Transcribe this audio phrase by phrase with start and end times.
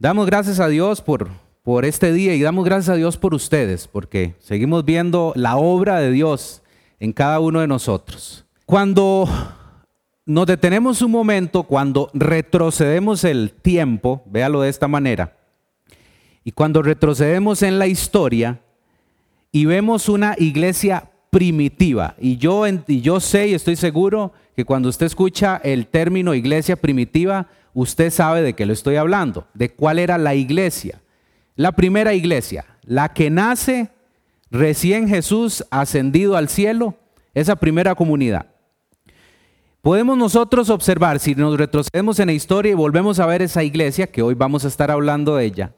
[0.00, 1.28] Damos gracias a Dios por,
[1.62, 5.98] por este día y damos gracias a Dios por ustedes, porque seguimos viendo la obra
[5.98, 6.62] de Dios
[7.00, 8.46] en cada uno de nosotros.
[8.64, 9.28] Cuando
[10.24, 15.36] nos detenemos un momento, cuando retrocedemos el tiempo, véalo de esta manera,
[16.44, 18.58] y cuando retrocedemos en la historia
[19.52, 24.88] y vemos una iglesia primitiva, y yo, y yo sé y estoy seguro que cuando
[24.88, 29.98] usted escucha el término iglesia primitiva, usted sabe de qué lo estoy hablando, de cuál
[29.98, 31.00] era la iglesia.
[31.56, 33.90] La primera iglesia, la que nace
[34.50, 36.94] recién Jesús ascendido al cielo,
[37.34, 38.46] esa primera comunidad.
[39.82, 44.06] Podemos nosotros observar, si nos retrocedemos en la historia y volvemos a ver esa iglesia,
[44.06, 45.72] que hoy vamos a estar hablando de ella,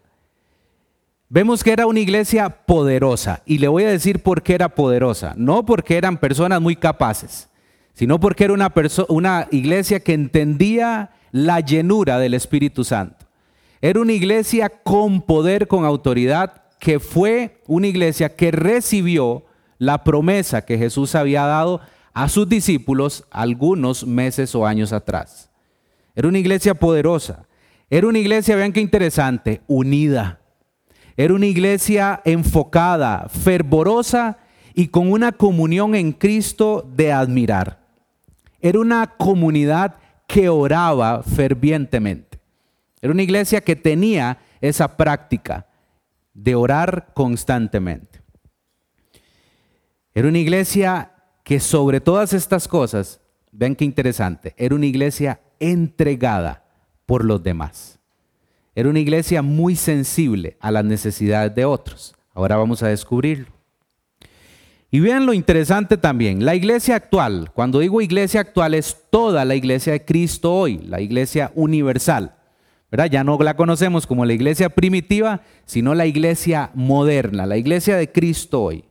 [1.29, 3.43] vemos que era una iglesia poderosa.
[3.47, 5.35] Y le voy a decir por qué era poderosa.
[5.37, 7.49] No porque eran personas muy capaces,
[7.95, 8.73] sino porque era una,
[9.09, 13.27] una iglesia que entendía la llenura del Espíritu Santo.
[13.81, 19.45] Era una iglesia con poder, con autoridad, que fue una iglesia que recibió
[19.79, 21.81] la promesa que Jesús había dado
[22.13, 25.51] a sus discípulos algunos meses o años atrás.
[26.15, 27.47] Era una iglesia poderosa.
[27.91, 30.41] Era una iglesia, vean qué interesante, unida.
[31.17, 34.39] Era una iglesia enfocada, fervorosa
[34.75, 37.81] y con una comunión en Cristo de admirar.
[38.61, 39.97] Era una comunidad
[40.33, 42.41] que oraba fervientemente.
[43.03, 45.67] Era una iglesia que tenía esa práctica
[46.33, 48.23] de orar constantemente.
[50.15, 51.13] Era una iglesia
[51.45, 56.65] que sobre todas estas cosas, ven qué interesante, era una iglesia entregada
[57.05, 57.99] por los demás.
[58.75, 62.15] Era una iglesia muy sensible a las necesidades de otros.
[62.33, 63.53] Ahora vamos a descubrirlo.
[64.95, 69.55] Y vean lo interesante también, la iglesia actual, cuando digo iglesia actual es toda la
[69.55, 72.37] iglesia de Cristo hoy, la iglesia universal.
[73.11, 78.13] Ya no la conocemos como la iglesia primitiva, sino la iglesia moderna, la iglesia de
[78.13, 78.85] Cristo hoy.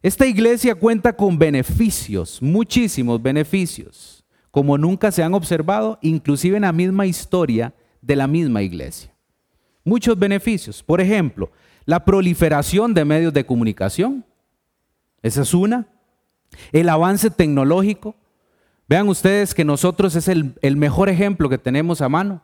[0.00, 6.72] Esta iglesia cuenta con beneficios, muchísimos beneficios, como nunca se han observado, inclusive en la
[6.72, 9.12] misma historia de la misma iglesia.
[9.82, 10.84] Muchos beneficios.
[10.84, 11.50] Por ejemplo,
[11.84, 14.24] la proliferación de medios de comunicación.
[15.22, 15.86] Esa es una.
[16.72, 18.14] El avance tecnológico.
[18.88, 22.42] Vean ustedes que nosotros es el, mejor ejemplo que tenemos a mano.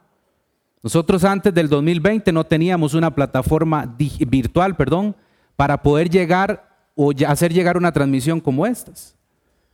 [0.82, 5.16] Nosotros antes del 2020 no teníamos una plataforma virtual, perdón,
[5.56, 9.16] para poder llegar o hacer llegar una transmisión como estas.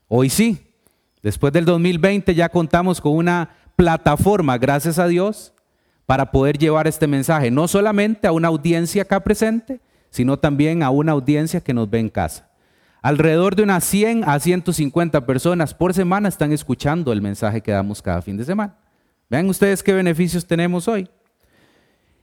[0.08, 0.66] Hoy sí,
[1.22, 5.52] después del 2020 ya contamos con una plataforma, gracias a Dios,
[6.06, 10.90] para poder llevar este mensaje, no solamente a una audiencia acá presente, sino también a
[10.90, 12.48] una audiencia que nos ve en casa.
[13.04, 18.00] Alrededor de unas 100 a 150 personas por semana están escuchando el mensaje que damos
[18.00, 18.78] cada fin de semana.
[19.28, 21.10] Vean ustedes qué beneficios tenemos hoy.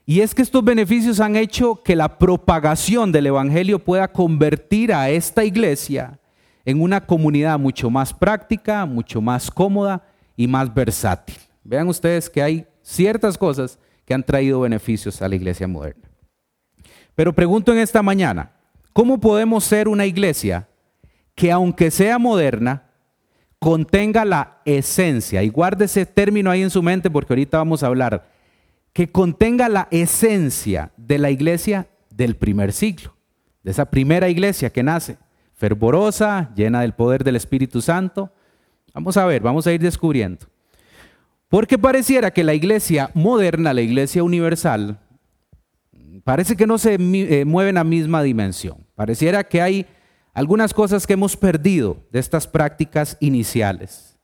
[0.07, 5.11] Y es que estos beneficios han hecho que la propagación del Evangelio pueda convertir a
[5.11, 6.19] esta iglesia
[6.65, 10.03] en una comunidad mucho más práctica, mucho más cómoda
[10.35, 11.37] y más versátil.
[11.63, 16.09] Vean ustedes que hay ciertas cosas que han traído beneficios a la iglesia moderna.
[17.13, 18.53] Pero pregunto en esta mañana,
[18.93, 20.67] ¿cómo podemos ser una iglesia
[21.41, 22.83] que aunque sea moderna,
[23.57, 25.41] contenga la esencia?
[25.41, 28.29] Y guarde ese término ahí en su mente porque ahorita vamos a hablar.
[28.93, 33.15] Que contenga la esencia de la iglesia del primer siglo,
[33.63, 35.17] de esa primera iglesia que nace,
[35.55, 38.31] fervorosa, llena del poder del Espíritu Santo.
[38.93, 40.45] Vamos a ver, vamos a ir descubriendo.
[41.49, 44.99] Porque pareciera que la iglesia moderna, la iglesia universal,
[46.23, 48.85] parece que no se eh, mueve en la misma dimensión.
[48.93, 49.87] Pareciera que hay
[50.33, 54.17] algunas cosas que hemos perdido de estas prácticas iniciales.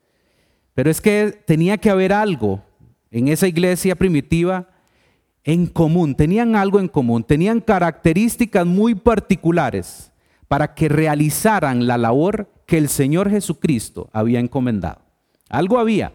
[0.73, 2.63] Pero es que tenía que haber algo
[3.11, 4.69] en esa iglesia primitiva
[5.43, 10.11] en común, tenían algo en común, tenían características muy particulares
[10.47, 15.01] para que realizaran la labor que el Señor Jesucristo había encomendado.
[15.49, 16.13] Algo había.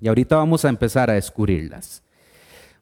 [0.00, 2.02] Y ahorita vamos a empezar a descubrirlas.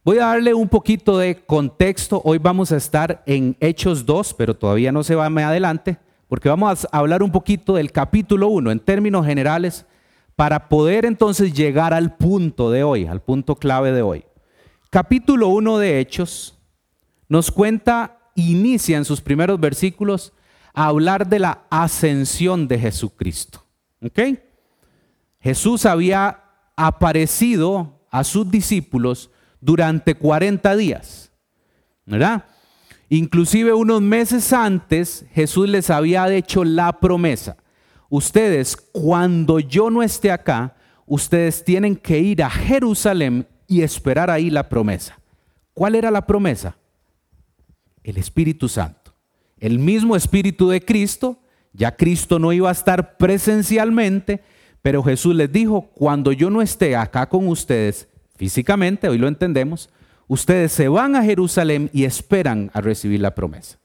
[0.04, 2.22] Voy a darle un poquito de contexto.
[2.24, 5.98] Hoy vamos a estar en Hechos 2, pero todavía no se va más adelante,
[6.30, 9.84] porque vamos a hablar un poquito del capítulo 1 en términos generales
[10.36, 14.24] para poder entonces llegar al punto de hoy, al punto clave de hoy.
[14.90, 16.56] Capítulo 1 de Hechos
[17.28, 20.32] nos cuenta, inicia en sus primeros versículos
[20.72, 23.66] a hablar de la ascensión de Jesucristo.
[24.00, 24.20] ¿Ok?
[25.40, 26.44] Jesús había
[26.76, 31.32] aparecido a sus discípulos durante 40 días,
[32.06, 32.44] ¿verdad?
[33.12, 37.56] Inclusive unos meses antes Jesús les había hecho la promesa.
[38.08, 40.76] Ustedes, cuando yo no esté acá,
[41.06, 45.18] ustedes tienen que ir a Jerusalén y esperar ahí la promesa.
[45.74, 46.76] ¿Cuál era la promesa?
[48.04, 49.12] El Espíritu Santo.
[49.58, 51.42] El mismo Espíritu de Cristo.
[51.72, 54.40] Ya Cristo no iba a estar presencialmente,
[54.82, 59.90] pero Jesús les dijo, cuando yo no esté acá con ustedes físicamente, hoy lo entendemos,
[60.30, 63.78] ustedes se van a Jerusalén y esperan a recibir la promesa.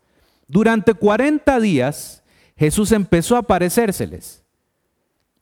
[0.48, 2.22] Durante 40 días
[2.56, 4.44] Jesús empezó a aparecérseles.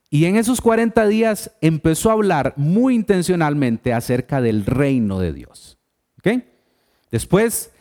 [0.09, 5.77] Y en esos 40 días empezó a hablar muy intencionalmente acerca del reino de Dios.
[7.11, 7.71] Después,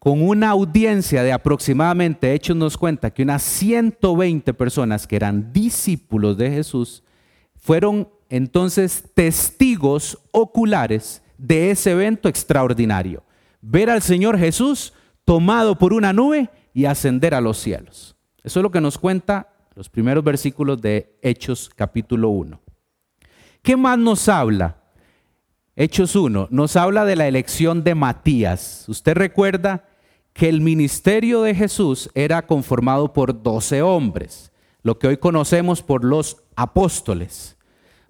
[0.00, 6.36] con una audiencia de aproximadamente, Hechos nos cuenta que unas 120 personas que eran discípulos
[6.36, 7.04] de Jesús
[7.54, 13.22] fueron entonces testigos oculares de ese evento extraordinario.
[13.60, 14.94] Ver al Señor Jesús
[15.24, 18.16] tomado por una nube y ascender a los cielos.
[18.42, 22.60] Eso es lo que nos cuenta los primeros versículos de Hechos capítulo 1.
[23.62, 24.76] ¿Qué más nos habla?
[25.76, 28.84] Hechos 1 nos habla de la elección de Matías.
[28.88, 29.86] Usted recuerda
[30.32, 34.50] que el ministerio de Jesús era conformado por doce hombres,
[34.82, 37.53] lo que hoy conocemos por los apóstoles.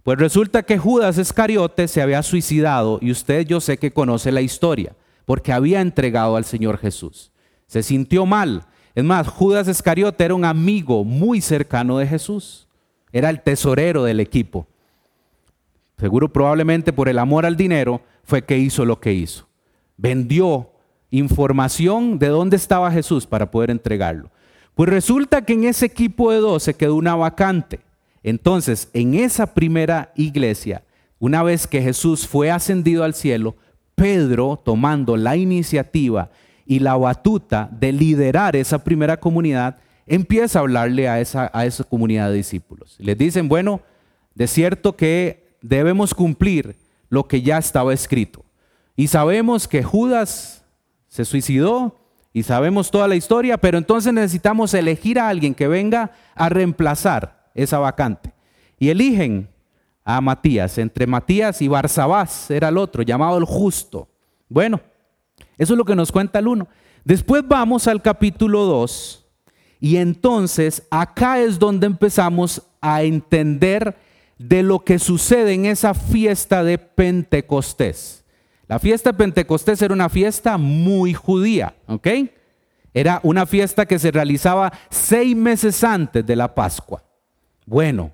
[0.05, 4.43] Pues resulta que Judas Iscariote se había suicidado y usted yo sé que conoce la
[4.43, 7.33] historia, porque había entregado al Señor Jesús.
[7.67, 8.67] Se sintió mal.
[8.95, 12.69] Es más, Judas Iscariote era un amigo muy cercano de Jesús.
[13.13, 14.67] Era el tesorero del equipo.
[15.97, 19.49] Seguro probablemente por el amor al dinero fue que hizo lo que hizo.
[19.97, 20.71] Vendió
[21.11, 24.31] información de dónde estaba Jesús para poder entregarlo.
[24.75, 27.81] Pues resulta que en ese equipo de dos se quedó una vacante.
[28.25, 30.83] Entonces, en esa primera iglesia,
[31.19, 33.55] una vez que Jesús fue ascendido al cielo,
[33.95, 36.31] Pedro, tomando la iniciativa
[36.67, 39.77] y la batuta de liderar esa primera comunidad,
[40.07, 42.97] empieza a hablarle a esa, a esa comunidad de discípulos.
[42.99, 43.83] Les dicen, bueno,
[44.35, 46.77] de cierto que debemos cumplir
[47.11, 48.43] lo que ya estaba escrito.
[48.97, 50.65] Y sabemos que Judas
[51.09, 52.01] se suicidó
[52.33, 57.44] y sabemos toda la historia, pero entonces necesitamos elegir a alguien que venga a reemplazar
[57.55, 58.33] esa vacante.
[58.79, 59.49] Y eligen
[60.05, 64.09] a Matías, entre Matías y Barsabás era el otro, llamado el justo.
[64.49, 64.81] Bueno,
[65.57, 66.69] eso es lo que nos cuenta el uno.
[67.05, 69.25] Después vamos al capítulo 2
[69.81, 73.97] y entonces acá es donde empezamos a entender
[74.39, 78.25] de lo que sucede en esa fiesta de Pentecostés.
[78.67, 82.09] La fiesta de Pentecostés era una fiesta muy judía, ¿ok?
[82.93, 87.03] Era una fiesta que se realizaba seis meses antes de la Pascua.
[87.67, 88.13] Bueno,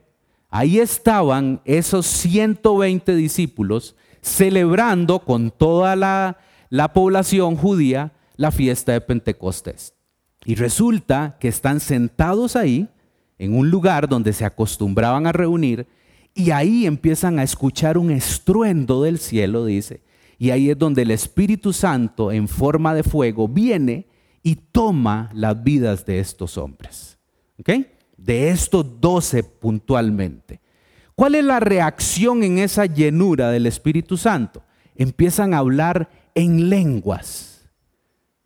[0.48, 6.38] ahí estaban esos 120 discípulos celebrando con toda la,
[6.68, 9.94] la población judía la fiesta de Pentecostés.
[10.44, 12.88] Y resulta que están sentados ahí,
[13.38, 15.86] en un lugar donde se acostumbraban a reunir,
[16.34, 20.02] y ahí empiezan a escuchar un estruendo del cielo, dice,
[20.38, 24.06] y ahí es donde el Espíritu Santo en forma de fuego viene
[24.42, 27.18] y toma las vidas de estos hombres.
[27.58, 27.70] ¿Ok?
[28.20, 30.60] De estos doce puntualmente.
[31.14, 34.62] ¿Cuál es la reacción en esa llenura del Espíritu Santo?
[34.94, 37.70] Empiezan a hablar en lenguas.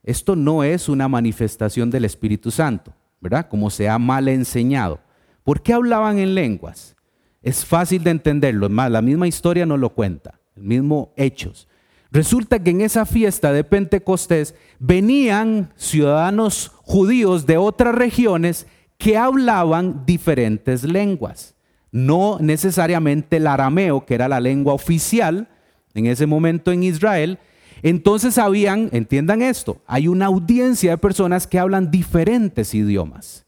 [0.05, 3.49] Esto no es una manifestación del Espíritu Santo, ¿verdad?
[3.49, 5.00] Como se ha mal enseñado.
[5.43, 6.94] ¿Por qué hablaban en lenguas?
[7.43, 11.69] Es fácil de entenderlo, más, la misma historia nos lo cuenta, el mismo Hechos.
[12.12, 18.69] Resulta que en esa fiesta de Pentecostés venían ciudadanos judíos de otras regiones
[19.04, 21.54] que hablaban diferentes lenguas.
[21.92, 25.46] No necesariamente el arameo, que era la lengua oficial
[25.92, 27.38] en ese momento en Israel.
[27.82, 33.44] Entonces habían, entiendan esto, hay una audiencia de personas que hablan diferentes idiomas.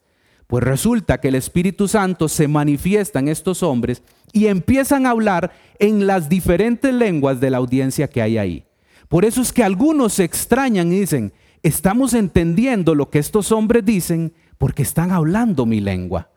[0.47, 4.03] Pues resulta que el Espíritu Santo se manifiesta en estos hombres
[4.35, 8.67] y empiezan a hablar en las diferentes lenguas de la audiencia que hay ahí.
[9.09, 11.33] Por eso es que algunos se extrañan y dicen,
[11.63, 16.31] estamos entendiendo lo que estos hombres dicen porque están hablando mi lengua.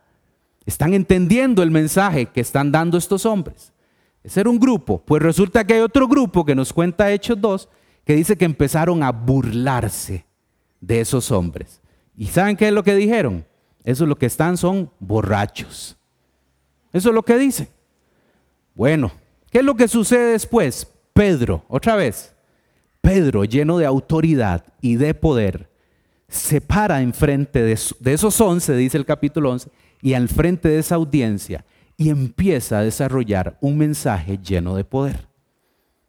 [0.66, 3.74] Están entendiendo el mensaje que están dando estos hombres.
[4.24, 5.02] Ese era un grupo.
[5.06, 7.70] Pues resulta que hay otro grupo que nos cuenta Hechos 2
[8.06, 10.26] que dice que empezaron a burlarse
[10.82, 11.82] de esos hombres.
[12.16, 13.46] ¿Y saben qué es lo que dijeron?
[13.84, 15.98] Eso es lo que están, son borrachos.
[16.92, 17.70] Eso es lo que dice.
[18.74, 19.12] Bueno,
[19.52, 20.88] ¿qué es lo que sucede después?
[21.14, 22.34] Pedro, otra vez.
[23.02, 25.69] Pedro, lleno de autoridad y de poder,
[26.30, 29.70] se para enfrente de, de esos once, dice el capítulo 11,
[30.02, 31.66] y al frente de esa audiencia
[32.00, 35.28] y empieza a desarrollar un mensaje lleno de poder.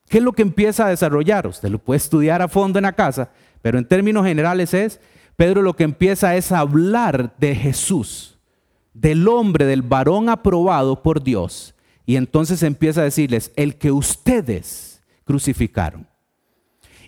[0.09, 1.49] ¿Qué es lo que empieza a desarrollar?
[1.49, 5.01] Usted lo puede estudiar a fondo en la casa, pero en términos generales es,
[5.35, 8.39] Pedro lo que empieza es a hablar de Jesús,
[8.95, 11.75] del hombre, del varón aprobado por Dios.
[12.07, 16.07] Y entonces empieza a decirles, el que ustedes crucificaron.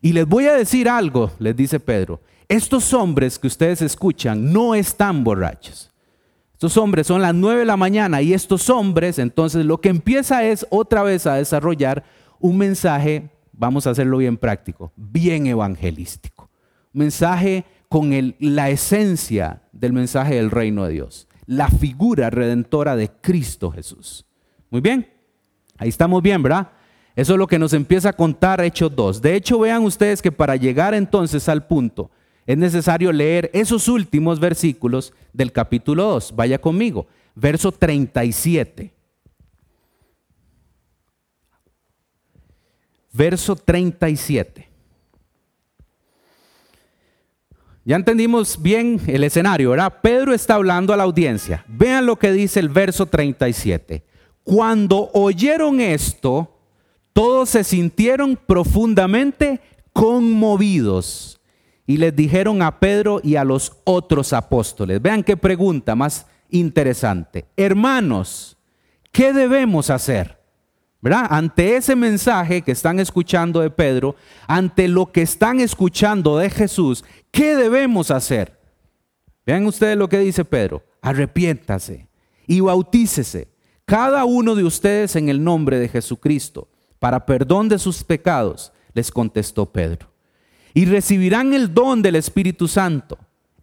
[0.00, 2.20] Y les voy a decir algo, les dice Pedro.
[2.48, 5.90] Estos hombres que ustedes escuchan no están borrachos.
[6.52, 10.44] Estos hombres son las nueve de la mañana y estos hombres, entonces lo que empieza
[10.44, 12.04] es otra vez a desarrollar
[12.38, 16.50] un mensaje, vamos a hacerlo bien práctico, bien evangelístico.
[16.94, 23.10] Un mensaje con la esencia del mensaje del reino de Dios, la figura redentora de
[23.10, 24.24] Cristo Jesús.
[24.70, 25.08] Muy bien,
[25.78, 26.70] ahí estamos bien, ¿verdad?
[27.16, 29.20] Eso es lo que nos empieza a contar Hechos 2.
[29.20, 32.10] De hecho, vean ustedes que para llegar entonces al punto,
[32.46, 36.34] es necesario leer esos últimos versículos del capítulo 2.
[36.34, 38.92] Vaya conmigo, verso 37.
[43.12, 44.68] Verso 37.
[47.84, 50.00] Ya entendimos bien el escenario, ¿verdad?
[50.02, 51.64] Pedro está hablando a la audiencia.
[51.68, 54.04] Vean lo que dice el verso 37.
[54.44, 56.58] Cuando oyeron esto,
[57.12, 59.60] todos se sintieron profundamente
[59.92, 61.41] conmovidos
[61.86, 67.46] y les dijeron a Pedro y a los otros apóstoles, vean qué pregunta más interesante,
[67.56, 68.56] hermanos,
[69.10, 70.40] ¿qué debemos hacer?
[71.00, 71.26] ¿Verdad?
[71.30, 74.14] Ante ese mensaje que están escuchando de Pedro,
[74.46, 78.56] ante lo que están escuchando de Jesús, ¿qué debemos hacer?
[79.44, 82.06] Vean ustedes lo que dice Pedro, arrepiéntase
[82.46, 83.48] y bautícese
[83.84, 89.10] cada uno de ustedes en el nombre de Jesucristo para perdón de sus pecados, les
[89.10, 90.11] contestó Pedro.
[90.74, 93.18] Y recibirán el don del Espíritu Santo.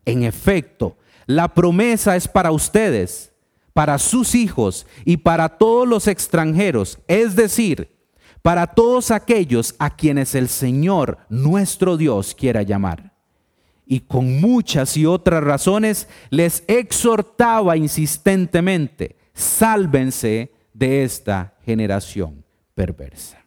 [0.05, 3.31] En efecto, la promesa es para ustedes,
[3.73, 7.95] para sus hijos y para todos los extranjeros, es decir,
[8.41, 13.13] para todos aquellos a quienes el Señor nuestro Dios quiera llamar.
[13.85, 22.43] Y con muchas y otras razones les exhortaba insistentemente, sálvense de esta generación
[22.75, 23.39] perversa.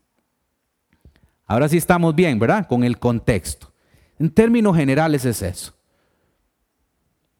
[1.46, 2.66] Ahora sí estamos bien, ¿verdad?
[2.66, 3.72] Con el contexto.
[4.18, 5.74] En términos generales es eso.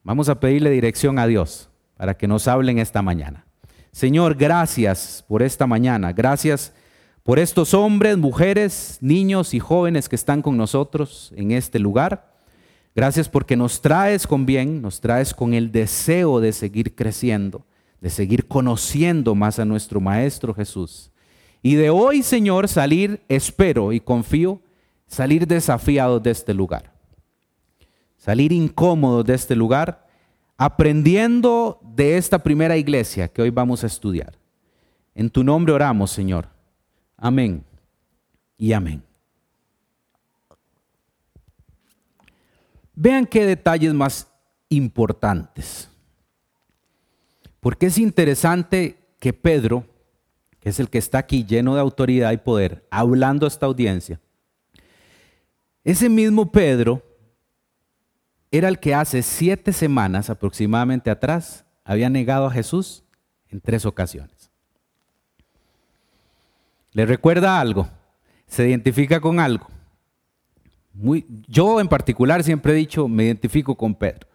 [0.03, 3.47] Vamos a pedirle dirección a Dios para que nos hablen esta mañana.
[3.93, 6.13] Señor, gracias por esta mañana.
[6.13, 6.73] Gracias
[7.23, 12.33] por estos hombres, mujeres, niños y jóvenes que están con nosotros en este lugar.
[12.97, 17.65] Gracias porque nos traes con bien, nos traes con el deseo de seguir creciendo,
[18.01, 21.12] de seguir conociendo más a nuestro Maestro Jesús.
[21.63, 24.61] Y de hoy, Señor, salir, espero y confío,
[25.07, 26.93] salir desafiados de este lugar.
[28.17, 30.07] Salir incómodos de este lugar,
[30.57, 34.35] aprendiendo de esta primera iglesia que hoy vamos a estudiar.
[35.15, 36.49] En tu nombre oramos, Señor.
[37.17, 37.65] Amén
[38.59, 39.03] y amén.
[42.95, 44.29] Vean qué detalles más
[44.69, 45.89] importantes.
[47.61, 49.85] Porque es interesante que Pedro
[50.63, 54.21] que es el que está aquí lleno de autoridad y poder, hablando a esta audiencia,
[55.83, 57.03] ese mismo Pedro
[58.53, 63.03] era el que hace siete semanas aproximadamente atrás había negado a Jesús
[63.49, 64.51] en tres ocasiones.
[66.93, 67.89] ¿Le recuerda algo?
[68.47, 69.67] ¿Se identifica con algo?
[70.93, 74.29] Muy, yo en particular siempre he dicho, me identifico con Pedro.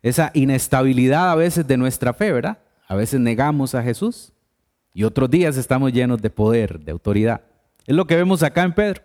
[0.00, 2.58] Esa inestabilidad a veces de nuestra fe, ¿verdad?
[2.86, 4.29] A veces negamos a Jesús,
[4.92, 7.42] y otros días estamos llenos de poder, de autoridad.
[7.86, 9.02] Es lo que vemos acá en Pedro.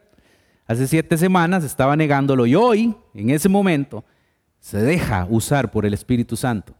[0.68, 4.04] Hace siete semanas estaba negándolo y hoy, en ese momento,
[4.60, 6.74] se deja usar por el Espíritu Santo.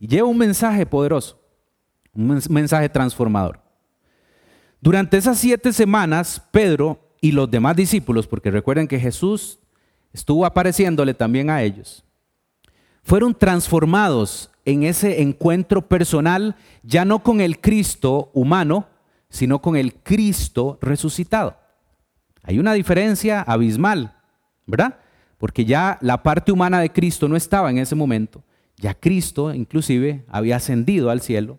[0.00, 1.38] Y lleva un mensaje poderoso,
[2.14, 3.60] un mensaje transformador.
[4.80, 9.58] Durante esas siete semanas, Pedro y los demás discípulos, porque recuerden que Jesús
[10.12, 12.04] estuvo apareciéndole también a ellos,
[13.02, 18.86] fueron transformados en ese encuentro personal, ya no con el Cristo humano,
[19.30, 21.56] sino con el Cristo resucitado.
[22.42, 24.14] Hay una diferencia abismal,
[24.66, 24.98] ¿verdad?
[25.38, 28.44] Porque ya la parte humana de Cristo no estaba en ese momento,
[28.76, 31.58] ya Cristo inclusive había ascendido al cielo,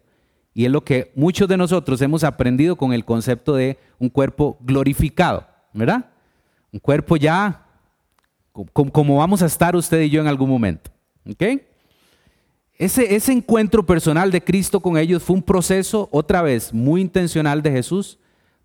[0.54, 4.58] y es lo que muchos de nosotros hemos aprendido con el concepto de un cuerpo
[4.62, 6.12] glorificado, ¿verdad?
[6.72, 7.66] Un cuerpo ya
[8.84, 10.92] como vamos a estar usted y yo en algún momento.
[11.28, 11.69] ¿Ok?
[12.80, 17.72] Ese, encuentro personal de Cristo con ellos fue un proceso, otra vez, muy intencional de
[17.72, 18.18] Jesús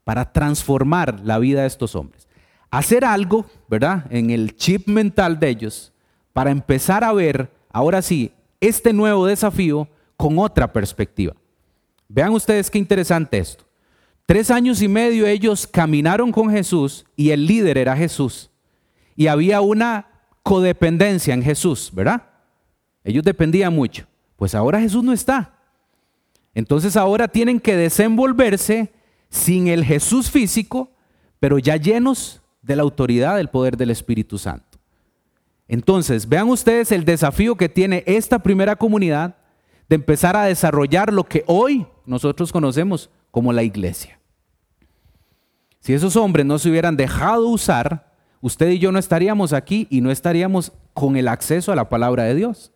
[0.04, 2.28] para transformar la vida de estos hombres.
[2.70, 4.06] Hacer algo, ¿verdad?
[4.10, 5.92] En el chip mental de ellos
[6.32, 8.30] para empezar a ver, ahora sí,
[8.60, 11.34] este nuevo desafío con otra perspectiva.
[12.08, 13.64] Vean ustedes qué interesante esto.
[14.26, 18.48] Tres años y medio ellos caminaron con Jesús y el líder era Jesús.
[19.16, 20.06] Y había una
[20.44, 22.33] codependencia en Jesús, ¿verdad?
[23.04, 24.06] Ellos dependían mucho.
[24.36, 25.54] Pues ahora Jesús no está.
[26.54, 28.92] Entonces ahora tienen que desenvolverse
[29.28, 30.90] sin el Jesús físico,
[31.38, 34.78] pero ya llenos de la autoridad del poder del Espíritu Santo.
[35.66, 39.36] Entonces, vean ustedes el desafío que tiene esta primera comunidad
[39.88, 44.18] de empezar a desarrollar lo que hoy nosotros conocemos como la iglesia.
[45.80, 50.00] Si esos hombres no se hubieran dejado usar, usted y yo no estaríamos aquí y
[50.00, 52.72] no estaríamos con el acceso a la palabra de Dios.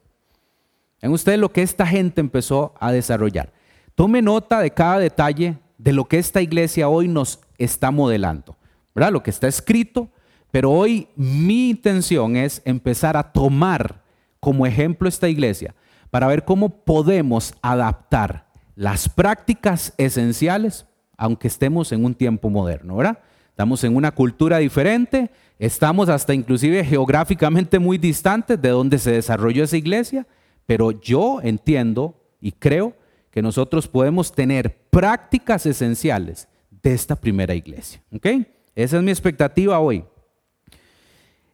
[1.00, 3.52] En ustedes lo que esta gente empezó a desarrollar.
[3.95, 8.57] Tome nota de cada detalle de lo que esta iglesia hoy nos está modelando,
[8.95, 9.12] ¿verdad?
[9.12, 10.09] Lo que está escrito,
[10.50, 14.02] pero hoy mi intención es empezar a tomar
[14.40, 15.75] como ejemplo esta iglesia
[16.11, 20.87] para ver cómo podemos adaptar las prácticas esenciales,
[21.17, 23.19] aunque estemos en un tiempo moderno, ¿verdad?
[23.50, 29.64] Estamos en una cultura diferente, estamos hasta inclusive geográficamente muy distantes de donde se desarrolló
[29.64, 30.26] esa iglesia,
[30.69, 32.95] pero yo entiendo y creo
[33.31, 36.47] que nosotros podemos tener prácticas esenciales
[36.83, 38.03] de esta primera iglesia.
[38.15, 38.27] ¿Ok?
[38.75, 40.05] Esa es mi expectativa hoy.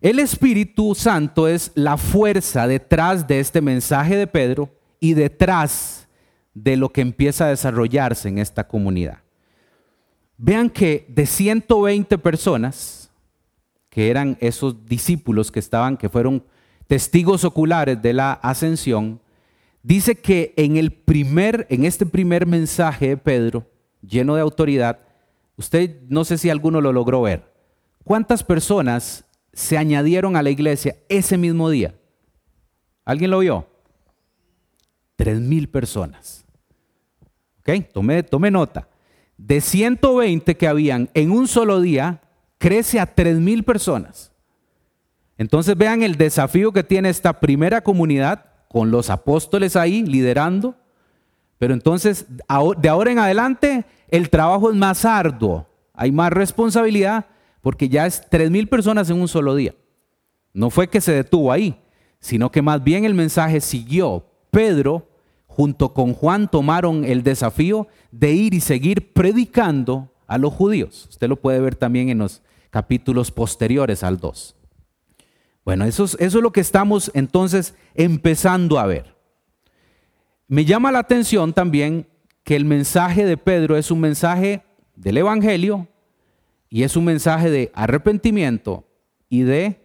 [0.00, 4.68] El Espíritu Santo es la fuerza detrás de este mensaje de Pedro
[4.99, 6.09] y detrás
[6.52, 9.18] de lo que empieza a desarrollarse en esta comunidad.
[10.37, 13.12] Vean que de 120 personas,
[13.90, 16.42] que eran esos discípulos que estaban, que fueron
[16.86, 19.20] testigos oculares de la ascensión,
[19.82, 23.66] dice que en el primer, en este primer mensaje de Pedro,
[24.02, 24.98] lleno de autoridad,
[25.56, 27.52] usted no sé si alguno lo logró ver.
[28.04, 29.24] ¿Cuántas personas
[29.54, 31.94] se añadieron a la iglesia ese mismo día.
[33.04, 33.66] ¿Alguien lo vio?
[35.16, 36.44] Tres mil personas.
[37.60, 37.70] ¿Ok?
[37.92, 38.88] Tome, tome nota.
[39.36, 42.20] De 120 que habían en un solo día,
[42.58, 44.32] crece a tres mil personas.
[45.38, 50.76] Entonces vean el desafío que tiene esta primera comunidad con los apóstoles ahí liderando.
[51.58, 57.26] Pero entonces, de ahora en adelante, el trabajo es más arduo, hay más responsabilidad
[57.60, 59.74] porque ya es tres mil personas en un solo día.
[60.52, 61.80] No fue que se detuvo ahí,
[62.20, 64.26] sino que más bien el mensaje siguió.
[64.50, 65.08] Pedro,
[65.47, 71.06] junto con Juan, tomaron el desafío de ir y seguir predicando a los judíos.
[71.10, 74.56] Usted lo puede ver también en los capítulos posteriores al 2.
[75.64, 79.14] Bueno, eso es, eso es lo que estamos entonces empezando a ver.
[80.46, 82.06] Me llama la atención también
[82.42, 84.62] que el mensaje de Pedro es un mensaje
[84.94, 85.88] del Evangelio
[86.68, 88.86] y es un mensaje de arrepentimiento
[89.28, 89.80] y de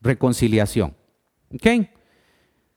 [0.00, 0.94] reconciliación.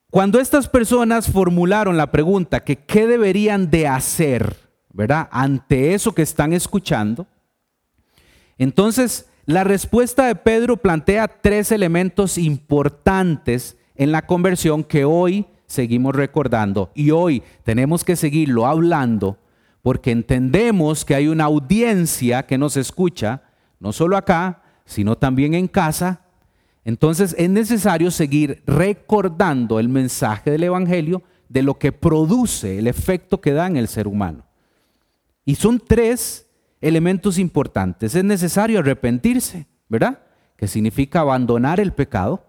[0.09, 4.55] Cuando estas personas formularon la pregunta que qué deberían de hacer,
[4.91, 5.29] ¿verdad?
[5.31, 7.25] Ante eso que están escuchando,
[8.57, 16.15] entonces la respuesta de Pedro plantea tres elementos importantes en la conversión que hoy seguimos
[16.15, 19.37] recordando y hoy tenemos que seguirlo hablando
[19.81, 23.43] porque entendemos que hay una audiencia que nos escucha,
[23.79, 26.21] no solo acá, sino también en casa.
[26.85, 33.41] Entonces es necesario seguir recordando el mensaje del Evangelio de lo que produce, el efecto
[33.41, 34.45] que da en el ser humano.
[35.45, 36.47] Y son tres
[36.83, 38.13] elementos importantes.
[38.13, 40.19] Es necesario arrepentirse, ¿verdad?
[40.57, 42.45] Que significa abandonar el pecado.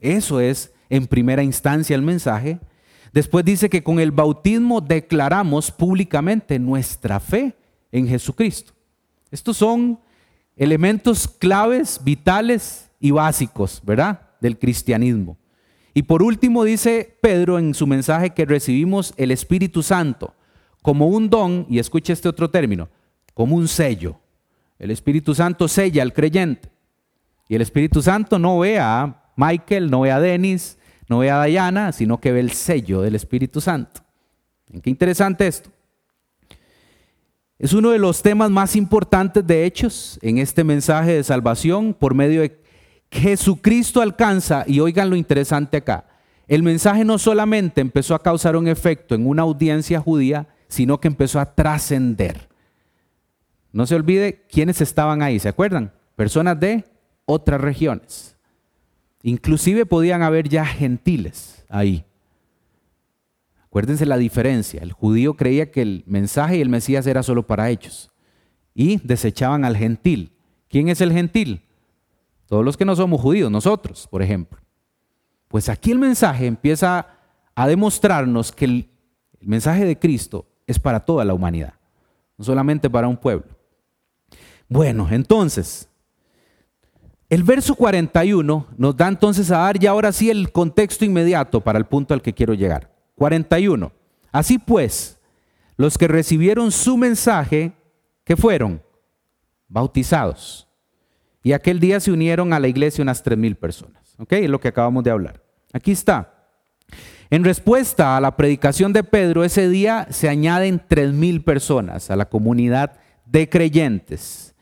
[0.00, 2.58] Eso es en primera instancia el mensaje.
[3.12, 7.54] Después dice que con el bautismo declaramos públicamente nuestra fe
[7.92, 8.72] en Jesucristo.
[9.30, 10.00] Estos son
[10.56, 14.30] elementos claves, vitales y básicos, ¿verdad?
[14.40, 15.36] Del cristianismo.
[15.92, 20.34] Y por último dice Pedro en su mensaje que recibimos el Espíritu Santo
[20.80, 22.88] como un don, y escuche este otro término,
[23.34, 24.18] como un sello.
[24.78, 26.70] El Espíritu Santo sella al creyente.
[27.48, 31.36] Y el Espíritu Santo no ve a Michael, no ve a Denis, no ve a
[31.36, 34.00] Dayana, sino que ve el sello del Espíritu Santo.
[34.82, 35.70] Qué interesante esto.
[37.58, 42.14] Es uno de los temas más importantes de Hechos en este mensaje de salvación por
[42.14, 42.60] medio de
[43.10, 46.06] Jesucristo alcanza, y oigan lo interesante acá,
[46.48, 51.08] el mensaje no solamente empezó a causar un efecto en una audiencia judía, sino que
[51.08, 52.48] empezó a trascender.
[53.74, 55.92] No se olvide quiénes estaban ahí, ¿se acuerdan?
[56.14, 56.84] Personas de
[57.24, 58.36] otras regiones.
[59.24, 62.04] Inclusive podían haber ya gentiles ahí.
[63.64, 64.80] Acuérdense la diferencia.
[64.80, 68.12] El judío creía que el mensaje y el Mesías era solo para ellos.
[68.74, 70.30] Y desechaban al gentil.
[70.68, 71.62] ¿Quién es el gentil?
[72.46, 74.60] Todos los que no somos judíos, nosotros, por ejemplo.
[75.48, 77.08] Pues aquí el mensaje empieza
[77.56, 78.88] a demostrarnos que el,
[79.40, 81.74] el mensaje de Cristo es para toda la humanidad,
[82.38, 83.53] no solamente para un pueblo.
[84.74, 85.88] Bueno, entonces,
[87.28, 91.78] el verso 41 nos da entonces a dar ya ahora sí el contexto inmediato para
[91.78, 92.90] el punto al que quiero llegar.
[93.14, 93.92] 41.
[94.32, 95.20] Así pues,
[95.76, 97.70] los que recibieron su mensaje,
[98.24, 98.82] ¿qué fueron?
[99.68, 100.66] Bautizados.
[101.44, 104.16] Y aquel día se unieron a la iglesia unas tres mil personas.
[104.18, 104.32] ¿Ok?
[104.32, 105.40] Es lo que acabamos de hablar.
[105.72, 106.48] Aquí está.
[107.30, 112.16] En respuesta a la predicación de Pedro, ese día se añaden tres mil personas a
[112.16, 114.53] la comunidad de creyentes.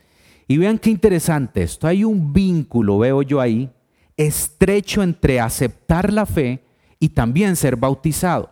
[0.52, 1.86] Y vean qué interesante esto.
[1.86, 3.70] Hay un vínculo, veo yo ahí,
[4.18, 6.62] estrecho entre aceptar la fe
[6.98, 8.50] y también ser bautizado.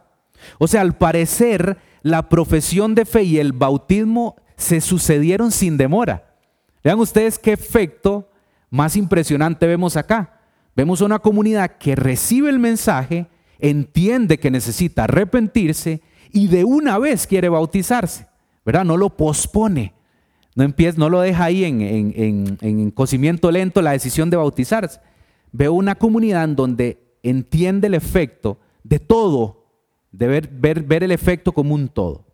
[0.57, 6.39] O sea, al parecer, la profesión de fe y el bautismo se sucedieron sin demora.
[6.83, 8.31] Vean ustedes qué efecto
[8.71, 10.41] más impresionante vemos acá.
[10.75, 13.27] Vemos una comunidad que recibe el mensaje,
[13.59, 16.01] entiende que necesita arrepentirse
[16.33, 18.27] y de una vez quiere bautizarse.
[18.65, 18.87] ¿Verdad?
[18.87, 20.00] No lo pospone.
[20.55, 25.01] No, empieza, no lo deja ahí en, en cocimiento lento la decisión de bautizarse.
[25.53, 29.67] Veo una comunidad en donde entiende el efecto de todo,
[30.13, 32.27] de ver, ver, ver el efecto como un todo.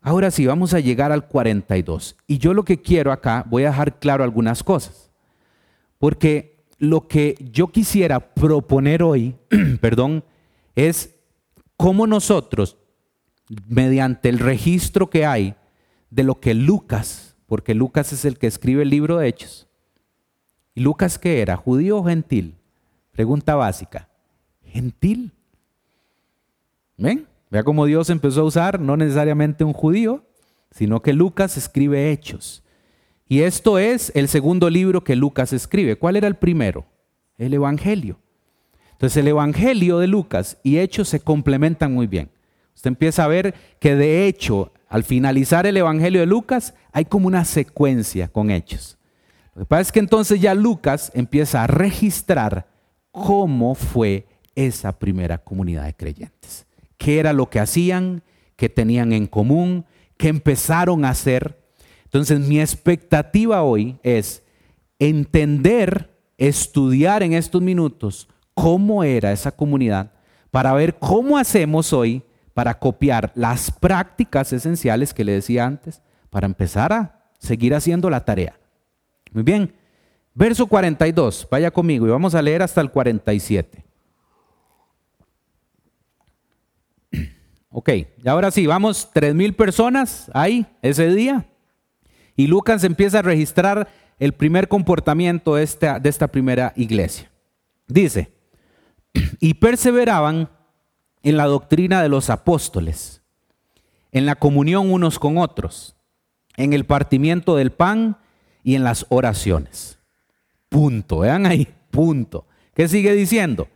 [0.00, 2.16] Ahora sí, vamos a llegar al 42.
[2.26, 5.12] Y yo lo que quiero acá, voy a dejar claro algunas cosas.
[5.98, 9.36] Porque lo que yo quisiera proponer hoy,
[9.80, 10.24] perdón,
[10.74, 11.14] es
[11.76, 12.76] cómo nosotros,
[13.68, 15.54] mediante el registro que hay
[16.12, 19.66] de lo que Lucas, porque Lucas es el que escribe el libro de Hechos,
[20.74, 21.56] ¿y Lucas qué era?
[21.56, 22.54] ¿Judío o gentil?
[23.12, 24.08] Pregunta básica.
[24.62, 25.32] ¿Gentil?
[26.98, 27.26] ¿Ven?
[27.50, 30.22] Vea cómo Dios empezó a usar no necesariamente un judío,
[30.70, 32.62] sino que Lucas escribe hechos.
[33.26, 35.96] Y esto es el segundo libro que Lucas escribe.
[35.96, 36.84] ¿Cuál era el primero?
[37.38, 38.18] El Evangelio.
[38.92, 42.30] Entonces el Evangelio de Lucas y Hechos se complementan muy bien.
[42.74, 47.26] Usted empieza a ver que de hecho, al finalizar el Evangelio de Lucas, hay como
[47.26, 48.98] una secuencia con Hechos.
[49.54, 52.66] Lo que pasa es que entonces ya Lucas empieza a registrar
[53.10, 56.66] cómo fue esa primera comunidad de creyentes
[57.02, 58.22] qué era lo que hacían,
[58.54, 59.84] qué tenían en común,
[60.16, 61.60] qué empezaron a hacer.
[62.04, 64.44] Entonces mi expectativa hoy es
[65.00, 70.12] entender, estudiar en estos minutos cómo era esa comunidad
[70.52, 72.22] para ver cómo hacemos hoy
[72.54, 78.24] para copiar las prácticas esenciales que le decía antes, para empezar a seguir haciendo la
[78.24, 78.58] tarea.
[79.32, 79.74] Muy bien,
[80.34, 83.84] verso 42, vaya conmigo y vamos a leer hasta el 47.
[87.70, 87.88] Ok,
[88.22, 91.46] y ahora sí, vamos, tres mil personas ahí ese día.
[92.36, 93.88] Y Lucas empieza a registrar
[94.18, 97.30] el primer comportamiento de esta primera iglesia.
[97.88, 98.32] Dice,
[99.40, 100.50] y perseveraban
[101.22, 103.22] en la doctrina de los apóstoles,
[104.10, 105.96] en la comunión unos con otros,
[106.56, 108.18] en el partimiento del pan
[108.62, 109.98] y en las oraciones.
[110.68, 112.46] Punto, vean ahí, punto.
[112.74, 113.68] ¿Qué sigue diciendo?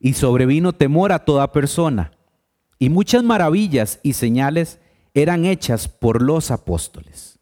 [0.00, 2.12] Y sobrevino temor a toda persona
[2.78, 4.78] y muchas maravillas y señales
[5.14, 7.38] eran hechas por los apóstoles.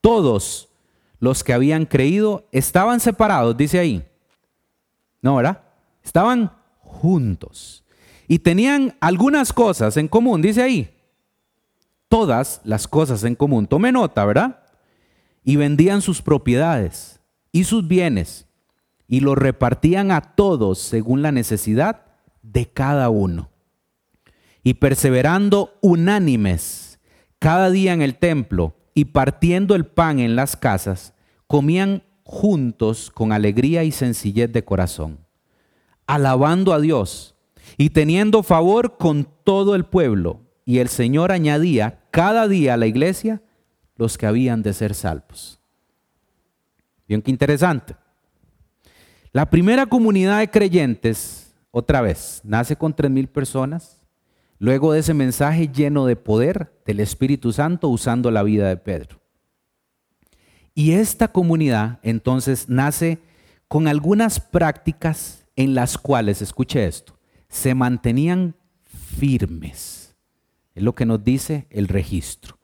[0.00, 0.68] Todos
[1.18, 4.06] los que habían creído estaban separados, dice ahí.
[5.22, 5.62] No, ¿verdad?
[6.02, 7.84] Estaban juntos.
[8.28, 10.90] Y tenían algunas cosas en común, dice ahí.
[12.08, 13.66] Todas las cosas en común.
[13.66, 14.60] Tome nota, ¿verdad?
[15.42, 18.46] Y vendían sus propiedades y sus bienes
[19.08, 22.04] y los repartían a todos según la necesidad
[22.42, 23.50] de cada uno
[24.62, 27.00] y perseverando unánimes
[27.38, 31.14] cada día en el templo y partiendo el pan en las casas,
[31.46, 35.20] comían juntos con alegría y sencillez de corazón,
[36.06, 37.34] alabando a Dios
[37.76, 40.40] y teniendo favor con todo el pueblo.
[40.64, 43.42] Y el Señor añadía cada día a la iglesia
[43.96, 45.60] los que habían de ser salvos.
[47.06, 47.96] Bien, qué interesante.
[49.32, 53.98] La primera comunidad de creyentes, otra vez, nace con tres mil personas
[54.58, 59.20] luego de ese mensaje lleno de poder del Espíritu Santo usando la vida de Pedro.
[60.74, 63.18] Y esta comunidad entonces nace
[63.66, 67.17] con algunas prácticas en las cuales, escuche esto,
[67.48, 70.16] se mantenían firmes.
[70.74, 72.58] Es lo que nos dice el registro.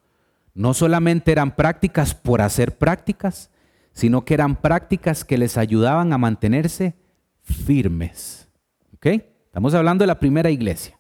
[0.55, 3.51] No solamente eran prácticas por hacer prácticas,
[3.93, 6.95] sino que eran prácticas que les ayudaban a mantenerse
[7.43, 8.49] firmes.
[8.95, 9.07] ¿Ok?
[9.47, 10.99] Estamos hablando de la primera iglesia.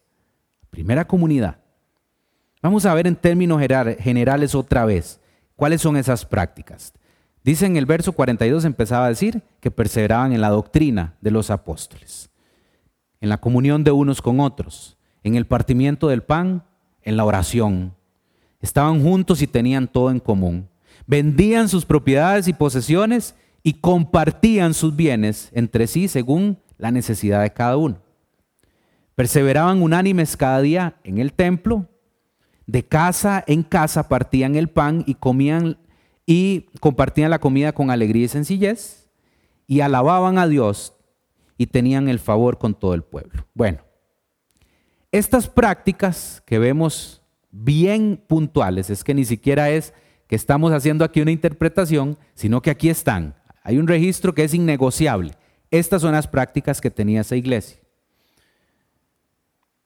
[0.70, 1.58] Primera comunidad.
[2.62, 5.20] Vamos a ver en términos generales otra vez
[5.54, 6.92] cuáles son esas prácticas.
[7.44, 11.50] Dice en el verso 42 empezaba a decir que perseveraban en la doctrina de los
[11.50, 12.30] apóstoles,
[13.24, 16.62] en la comunión de unos con otros, en el partimiento del pan,
[17.00, 17.94] en la oración.
[18.60, 20.68] Estaban juntos y tenían todo en común.
[21.06, 27.50] Vendían sus propiedades y posesiones y compartían sus bienes entre sí según la necesidad de
[27.50, 27.96] cada uno.
[29.14, 31.88] Perseveraban unánimes cada día en el templo,
[32.66, 35.78] de casa en casa partían el pan y comían
[36.26, 39.08] y compartían la comida con alegría y sencillez
[39.66, 40.93] y alababan a Dios
[41.56, 43.46] y tenían el favor con todo el pueblo.
[43.54, 43.80] Bueno,
[45.12, 49.94] estas prácticas que vemos bien puntuales, es que ni siquiera es
[50.26, 53.36] que estamos haciendo aquí una interpretación, sino que aquí están.
[53.62, 55.32] Hay un registro que es innegociable.
[55.70, 57.78] Estas son las prácticas que tenía esa iglesia.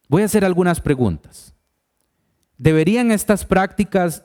[0.09, 1.55] Voy a hacer algunas preguntas.
[2.57, 4.25] ¿Deberían estas prácticas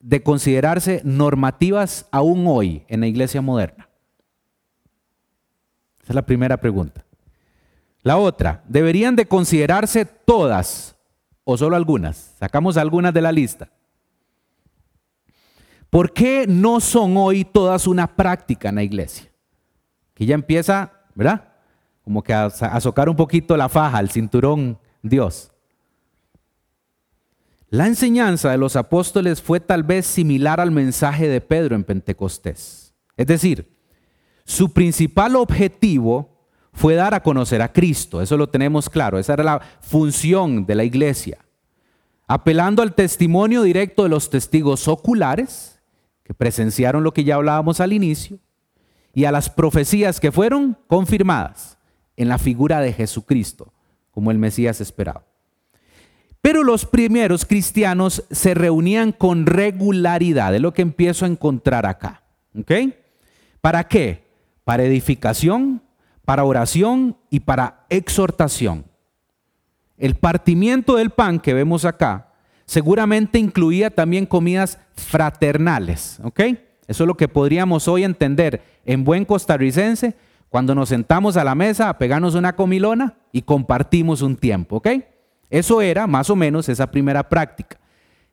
[0.00, 3.88] de considerarse normativas aún hoy en la iglesia moderna?
[6.12, 7.06] Es la primera pregunta.
[8.02, 10.94] La otra, ¿deberían de considerarse todas
[11.42, 12.34] o solo algunas?
[12.38, 13.70] Sacamos algunas de la lista.
[15.88, 19.32] ¿Por qué no son hoy todas una práctica en la iglesia?
[20.12, 21.48] Que ya empieza, ¿verdad?
[22.04, 25.50] Como que a, a socar un poquito la faja, el cinturón Dios.
[27.70, 32.94] La enseñanza de los apóstoles fue tal vez similar al mensaje de Pedro en Pentecostés.
[33.16, 33.72] Es decir,
[34.44, 36.32] su principal objetivo
[36.72, 40.74] fue dar a conocer a Cristo, eso lo tenemos claro, esa era la función de
[40.74, 41.38] la iglesia,
[42.26, 45.80] apelando al testimonio directo de los testigos oculares,
[46.24, 48.38] que presenciaron lo que ya hablábamos al inicio,
[49.14, 51.76] y a las profecías que fueron confirmadas
[52.16, 53.72] en la figura de Jesucristo,
[54.10, 55.24] como el Mesías esperado.
[56.40, 62.24] Pero los primeros cristianos se reunían con regularidad, es lo que empiezo a encontrar acá.
[62.58, 62.72] ¿Ok?
[63.60, 64.31] ¿Para qué?
[64.64, 65.82] Para edificación,
[66.24, 68.84] para oración y para exhortación.
[69.98, 72.32] El partimiento del pan que vemos acá
[72.64, 76.20] seguramente incluía también comidas fraternales.
[76.22, 76.40] ¿Ok?
[76.88, 80.16] Eso es lo que podríamos hoy entender en buen costarricense
[80.48, 84.76] cuando nos sentamos a la mesa a pegarnos una comilona y compartimos un tiempo.
[84.76, 84.88] ¿Ok?
[85.50, 87.78] Eso era más o menos esa primera práctica.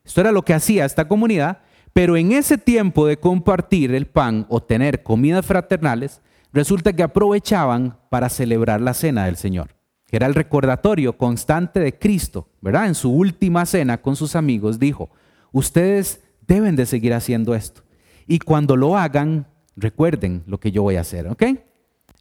[0.04, 1.58] Esto era lo que hacía esta comunidad,
[1.92, 6.20] pero en ese tiempo de compartir el pan o tener comidas fraternales,
[6.52, 9.74] resulta que aprovechaban para celebrar la cena del Señor,
[10.06, 12.86] que era el recordatorio constante de Cristo, ¿verdad?
[12.86, 15.10] En su última cena con sus amigos dijo,
[15.52, 17.82] ustedes deben de seguir haciendo esto.
[18.26, 21.42] Y cuando lo hagan, recuerden lo que yo voy a hacer, ¿ok?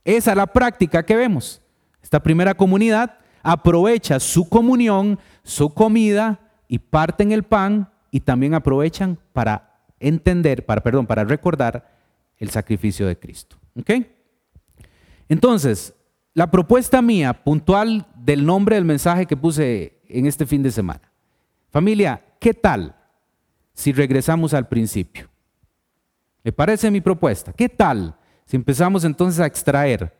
[0.03, 1.61] Esa es la práctica que vemos.
[2.01, 9.17] Esta primera comunidad aprovecha su comunión, su comida y parten el pan y también aprovechan
[9.33, 11.97] para entender, para, perdón, para recordar
[12.37, 13.57] el sacrificio de Cristo.
[13.77, 13.91] ¿Ok?
[15.27, 15.93] Entonces,
[16.33, 21.11] la propuesta mía puntual del nombre del mensaje que puse en este fin de semana.
[21.69, 22.95] Familia, ¿qué tal
[23.73, 25.29] si regresamos al principio?
[26.43, 27.53] Me parece mi propuesta.
[27.53, 30.17] ¿Qué tal si empezamos entonces a extraer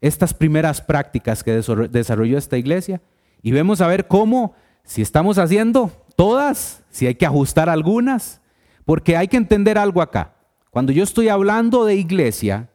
[0.00, 3.02] estas primeras prácticas que desarrolló esta iglesia
[3.42, 8.40] y vemos a ver cómo, si estamos haciendo todas, si hay que ajustar algunas,
[8.84, 10.34] porque hay que entender algo acá.
[10.70, 12.70] Cuando yo estoy hablando de iglesia,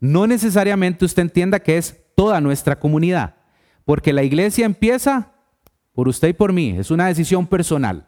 [0.00, 3.34] no necesariamente usted entienda que es toda nuestra comunidad,
[3.84, 5.32] porque la iglesia empieza
[5.94, 8.06] por usted y por mí, es una decisión personal.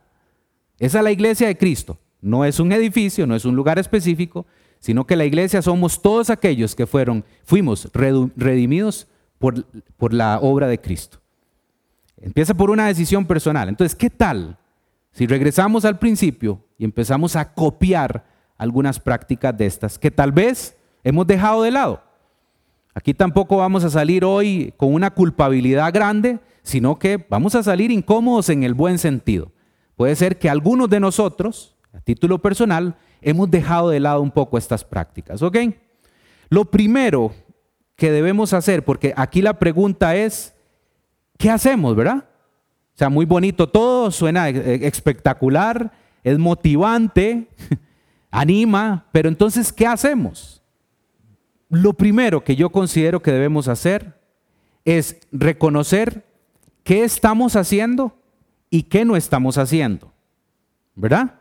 [0.78, 4.46] Esa es la iglesia de Cristo, no es un edificio, no es un lugar específico,
[4.80, 9.06] sino que la iglesia somos todos aquellos que fueron, fuimos redimidos
[9.38, 9.64] por,
[9.96, 11.18] por la obra de Cristo.
[12.20, 13.68] Empieza por una decisión personal.
[13.68, 14.58] Entonces, ¿qué tal
[15.14, 18.26] si regresamos al principio y empezamos a copiar
[18.58, 22.02] algunas prácticas de estas que tal vez hemos dejado de lado?
[22.94, 27.92] Aquí tampoco vamos a salir hoy con una culpabilidad grande, sino que vamos a salir
[27.92, 29.52] incómodos en el buen sentido.
[29.96, 34.58] Puede ser que algunos de nosotros, a título personal, hemos dejado de lado un poco
[34.58, 35.58] estas prácticas, ¿ok?
[36.48, 37.32] Lo primero
[37.94, 40.56] que debemos hacer, porque aquí la pregunta es,
[41.38, 42.24] ¿qué hacemos, verdad?
[42.94, 47.48] O sea, muy bonito todo, suena e-, espectacular, es motivante,
[48.30, 50.62] anima, pero entonces, ¿qué hacemos?
[51.68, 54.20] Lo primero que yo considero que debemos hacer
[54.84, 56.24] es reconocer
[56.82, 58.16] qué estamos haciendo
[58.70, 60.12] y qué no estamos haciendo,
[60.94, 61.40] ¿verdad?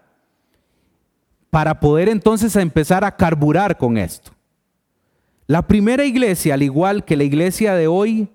[1.53, 4.31] para poder entonces empezar a carburar con esto.
[5.45, 8.27] La primera iglesia, al igual que la iglesia de hoy,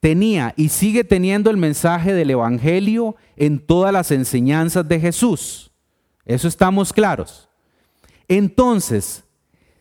[0.00, 5.70] tenía y sigue teniendo el mensaje del Evangelio en todas las enseñanzas de Jesús.
[6.24, 7.48] Eso estamos claros.
[8.28, 9.24] Entonces,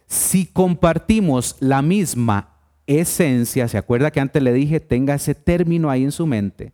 [0.08, 6.04] si compartimos la misma esencia, ¿se acuerda que antes le dije, tenga ese término ahí
[6.04, 6.74] en su mente?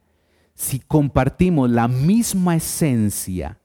[0.54, 3.58] Si compartimos la misma esencia,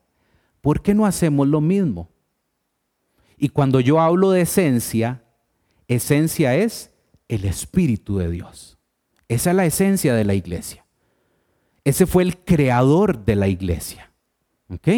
[0.61, 2.09] ¿por qué no hacemos lo mismo?
[3.37, 5.23] Y cuando yo hablo de esencia,
[5.89, 6.91] esencia es
[7.29, 8.76] el Espíritu de Dios.
[9.29, 10.85] Esa es la esencia de la iglesia.
[11.85, 14.13] Ese fue el creador de la iglesia.
[14.69, 14.89] ¿Ok?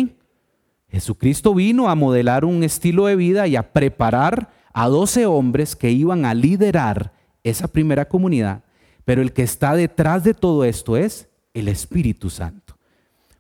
[0.88, 5.90] Jesucristo vino a modelar un estilo de vida y a preparar a 12 hombres que
[5.90, 7.12] iban a liderar
[7.42, 8.64] esa primera comunidad,
[9.04, 12.76] pero el que está detrás de todo esto es el Espíritu Santo.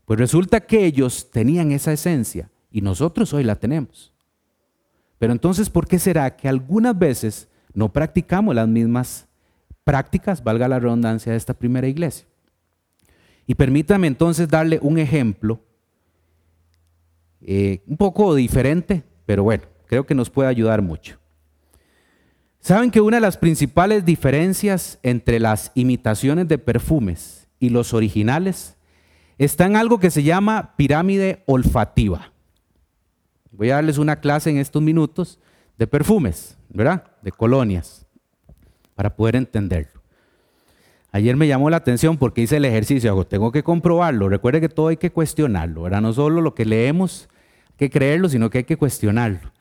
[0.04, 4.12] Pues resulta que ellos tenían esa esencia y nosotros hoy la tenemos.
[5.18, 9.27] Pero entonces, ¿por qué será que algunas veces no practicamos las mismas
[9.88, 12.26] prácticas, valga la redundancia, de esta primera iglesia?
[13.46, 15.60] Y permítame entonces darle un ejemplo
[17.40, 21.18] eh, un poco diferente, pero bueno, creo que nos puede ayudar mucho.
[22.60, 28.76] ¿Saben que una de las principales diferencias entre las imitaciones de perfumes y los originales
[29.38, 32.30] está en algo que se llama pirámide olfativa?
[33.52, 35.38] Voy a darles una clase en estos minutos
[35.78, 37.04] de perfumes, ¿verdad?
[37.22, 38.04] De colonias,
[38.98, 40.02] para poder entenderlo.
[41.12, 44.28] Ayer me llamó la atención porque hice el ejercicio, tengo que comprobarlo.
[44.28, 45.88] Recuerde que todo hay que cuestionarlo.
[45.88, 47.28] No solo lo que leemos
[47.68, 49.52] hay que creerlo, sino que hay que cuestionarlo.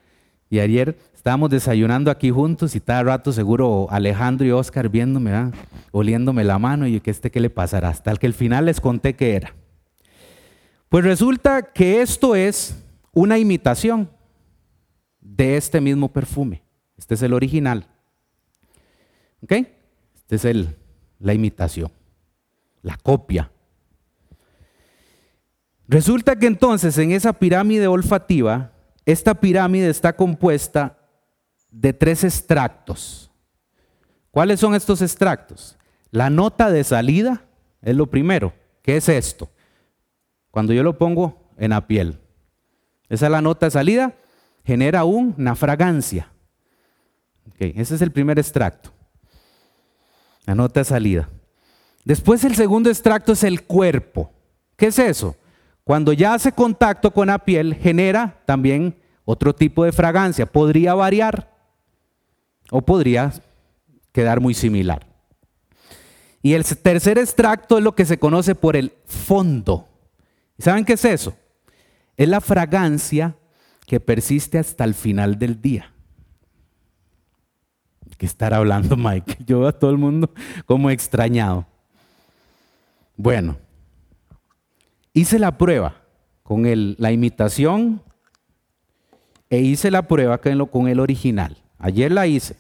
[0.50, 5.52] Y ayer estábamos desayunando aquí juntos y cada rato seguro Alejandro y Oscar viéndome,
[5.92, 7.90] oliéndome la mano y ¿qué este qué le pasará?
[7.90, 9.54] Hasta que al final les conté qué era.
[10.90, 14.10] Pues resulta que esto es una imitación
[15.22, 16.64] de este mismo perfume.
[16.98, 17.86] Este es el original.
[19.44, 19.52] ¿Ok?
[20.16, 20.76] Este es el,
[21.20, 21.92] la imitación,
[22.82, 23.52] la copia.
[25.88, 28.74] Resulta que entonces en esa pirámide olfativa,
[29.06, 30.98] esta pirámide está compuesta
[31.72, 33.32] de tres extractos.
[34.32, 35.78] ¿Cuáles son estos extractos?
[36.12, 37.46] La nota de salida
[37.82, 38.54] es lo primero.
[38.82, 39.50] ¿Qué es esto?
[40.52, 42.20] Cuando yo lo pongo en la piel.
[43.10, 44.16] Esa es la nota de salida,
[44.66, 46.32] genera una fragancia.
[47.60, 48.92] ese es el primer extracto.
[50.48, 51.30] La nota de salida.
[52.06, 54.32] Después el segundo extracto es el cuerpo.
[54.78, 55.36] ¿Qué es eso?
[55.84, 60.46] Cuando ya hace contacto con la piel, genera también otro tipo de fragancia.
[60.46, 61.54] Podría variar
[62.72, 63.34] o podría
[64.14, 65.06] quedar muy similar.
[66.42, 69.90] Y el tercer extracto es lo que se conoce por el fondo.
[70.60, 71.36] ¿Saben qué es eso?
[72.16, 73.36] Es la fragancia
[73.86, 75.92] que persiste hasta el final del día
[78.18, 79.38] que estar hablando Mike.
[79.46, 80.30] Yo a todo el mundo
[80.66, 81.66] como extrañado.
[83.16, 83.58] Bueno,
[85.14, 85.96] hice la prueba
[86.44, 86.64] con
[86.98, 88.02] la imitación
[89.50, 91.58] e hice la prueba con el original.
[91.80, 92.58] Ayer la hice.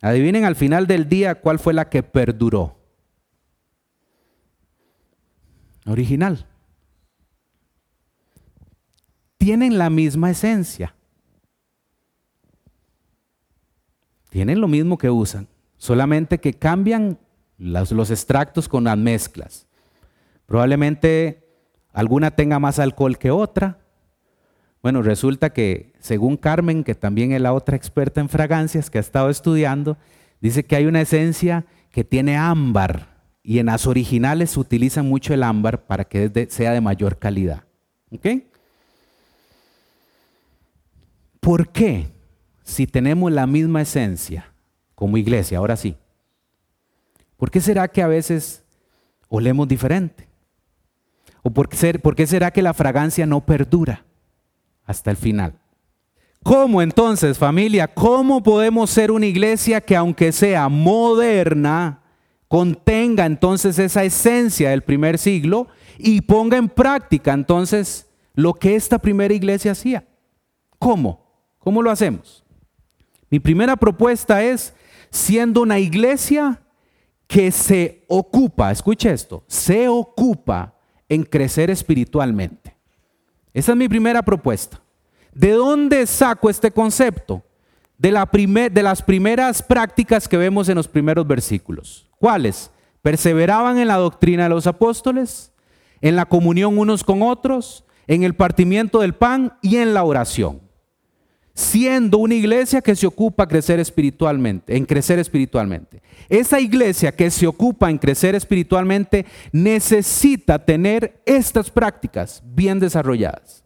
[0.00, 2.76] Adivinen al final del día cuál fue la que perduró.
[5.86, 6.46] Original.
[9.38, 10.94] Tienen la misma esencia.
[14.30, 17.18] Tienen lo mismo que usan, solamente que cambian
[17.58, 19.66] los, extractos con las mezclas.
[20.46, 21.44] Probablemente
[21.92, 23.78] alguna tenga más alcohol que otra.
[24.82, 29.00] Bueno, resulta que según Carmen, que también es la otra experta en fragancias que ha
[29.00, 29.96] estado estudiando,
[30.40, 35.34] dice que hay una esencia que tiene ámbar y en las originales se utiliza mucho
[35.34, 37.64] el ámbar para que sea de mayor calidad.
[38.10, 38.26] ¿Ok?
[41.40, 42.17] ¿Por qué?
[42.68, 44.52] Si tenemos la misma esencia
[44.94, 45.96] como iglesia, ahora sí,
[47.38, 48.62] ¿por qué será que a veces
[49.28, 50.28] olemos diferente?
[51.42, 54.04] ¿O por qué, será que la fragancia no perdura
[54.84, 55.54] hasta el final?
[56.42, 57.88] ¿Cómo entonces, familia?
[57.88, 62.02] ¿Cómo podemos ser una iglesia que aunque sea moderna,
[62.48, 68.98] contenga entonces esa esencia del primer siglo y ponga en práctica entonces lo que esta
[68.98, 70.06] primera iglesia hacía?
[70.78, 71.24] ¿Cómo?
[71.58, 72.44] ¿Cómo lo hacemos?
[73.30, 74.74] Mi primera propuesta es,
[75.10, 76.62] siendo una iglesia
[77.26, 80.74] que se ocupa, escuche esto, se ocupa
[81.08, 82.76] en crecer espiritualmente.
[83.52, 84.80] Esa es mi primera propuesta.
[85.34, 87.42] ¿De dónde saco este concepto?
[87.98, 92.08] De, la de las primeras prácticas que vemos en los primeros versículos.
[92.18, 92.70] ¿Cuáles?
[93.02, 95.52] Perseveraban en la doctrina de los apóstoles,
[96.00, 100.67] en la comunión unos con otros, en el partimiento del pan y en la oración
[101.58, 106.00] siendo una iglesia que se ocupa crecer espiritualmente, en crecer espiritualmente.
[106.28, 113.64] Esa iglesia que se ocupa en crecer espiritualmente necesita tener estas prácticas bien desarrolladas.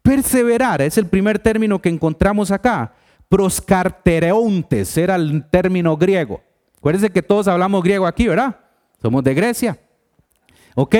[0.00, 2.94] Perseverar es el primer término que encontramos acá.
[3.28, 6.40] Proscartereontes era el término griego.
[6.78, 8.58] Acuérdense que todos hablamos griego aquí, ¿verdad?
[9.02, 9.78] Somos de Grecia.
[10.74, 10.96] Ok,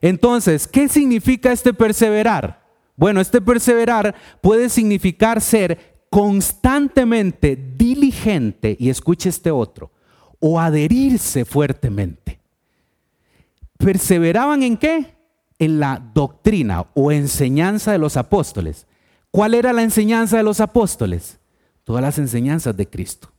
[0.00, 2.63] entonces, ¿qué significa este perseverar?
[2.96, 9.90] Bueno, este perseverar puede significar ser constantemente diligente, y escuche este otro,
[10.38, 12.40] o adherirse fuertemente.
[13.78, 15.14] ¿Perseveraban en qué?
[15.58, 18.86] en la doctrina o enseñanza de los apóstoles.
[19.30, 21.38] ¿Cuál era la enseñanza de los apóstoles?
[21.84, 23.32] Todas las enseñanzas de Cristo.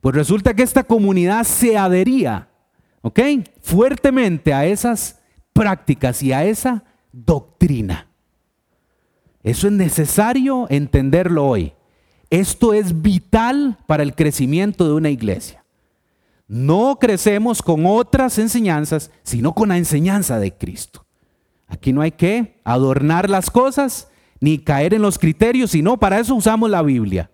[0.00, 2.48] Pues resulta que esta comunidad se adhería,
[3.02, 3.20] ¿ok?
[3.60, 5.18] Fuertemente a esas
[5.52, 8.07] prácticas y a esa doctrina.
[9.48, 11.72] Eso es necesario entenderlo hoy.
[12.28, 15.64] Esto es vital para el crecimiento de una iglesia.
[16.46, 21.06] No crecemos con otras enseñanzas, sino con la enseñanza de Cristo.
[21.66, 26.34] Aquí no hay que adornar las cosas ni caer en los criterios, sino para eso
[26.34, 27.30] usamos la Biblia.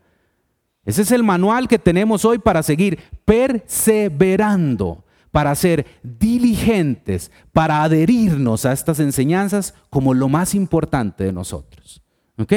[0.85, 8.67] Ese es el manual que tenemos hoy para seguir perseverando, para ser diligentes, para adherirnos
[8.67, 12.04] a estas enseñanzas como lo más importante de nosotros.
[12.39, 12.53] ¿Ok?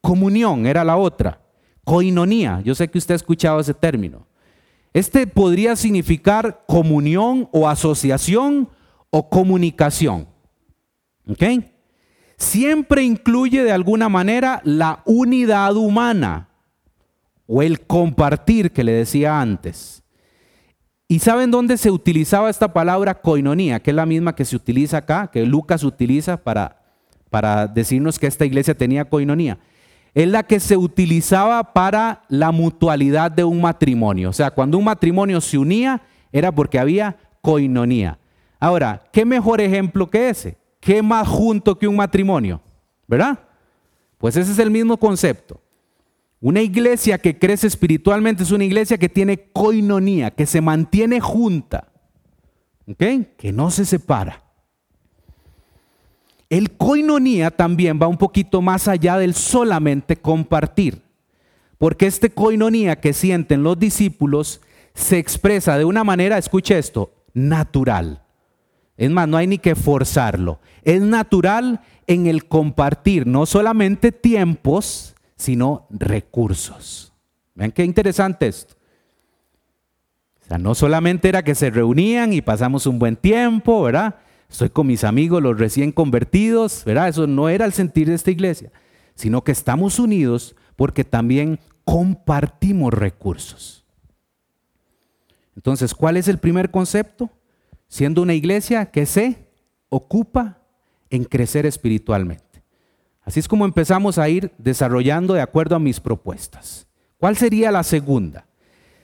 [0.00, 1.40] Comunión era la otra.
[1.84, 4.26] Coinonía, yo sé que usted ha escuchado ese término.
[4.92, 8.68] Este podría significar comunión o asociación
[9.10, 10.26] o comunicación.
[11.28, 11.42] ¿Ok?
[12.36, 16.48] Siempre incluye de alguna manera la unidad humana
[17.46, 20.02] o el compartir que le decía antes.
[21.06, 23.80] ¿Y saben dónde se utilizaba esta palabra coinonía?
[23.80, 26.79] Que es la misma que se utiliza acá, que Lucas utiliza para,
[27.30, 29.58] para decirnos que esta iglesia tenía coinonía
[30.14, 34.30] es la que se utilizaba para la mutualidad de un matrimonio.
[34.30, 36.02] O sea, cuando un matrimonio se unía
[36.32, 38.18] era porque había coinonía.
[38.58, 40.58] Ahora, ¿qué mejor ejemplo que ese?
[40.80, 42.60] ¿Qué más junto que un matrimonio?
[43.06, 43.38] ¿Verdad?
[44.18, 45.60] Pues ese es el mismo concepto.
[46.40, 51.88] Una iglesia que crece espiritualmente es una iglesia que tiene coinonía, que se mantiene junta,
[52.88, 53.36] ¿ok?
[53.36, 54.42] Que no se separa.
[56.50, 61.00] El coinonía también va un poquito más allá del solamente compartir,
[61.78, 64.60] porque este coinonía que sienten los discípulos
[64.92, 68.24] se expresa de una manera, escuche esto, natural.
[68.96, 70.60] Es más, no hay ni que forzarlo.
[70.82, 77.12] Es natural en el compartir no solamente tiempos, sino recursos.
[77.54, 78.74] Vean qué interesante esto.
[80.42, 84.16] O sea, no solamente era que se reunían y pasamos un buen tiempo, ¿verdad?
[84.50, 87.08] Estoy con mis amigos, los recién convertidos, ¿verdad?
[87.08, 88.72] Eso no era el sentir de esta iglesia,
[89.14, 93.84] sino que estamos unidos porque también compartimos recursos.
[95.56, 97.30] Entonces, ¿cuál es el primer concepto?
[97.88, 99.48] Siendo una iglesia que se
[99.88, 100.62] ocupa
[101.10, 102.62] en crecer espiritualmente.
[103.22, 106.86] Así es como empezamos a ir desarrollando de acuerdo a mis propuestas.
[107.18, 108.46] ¿Cuál sería la segunda?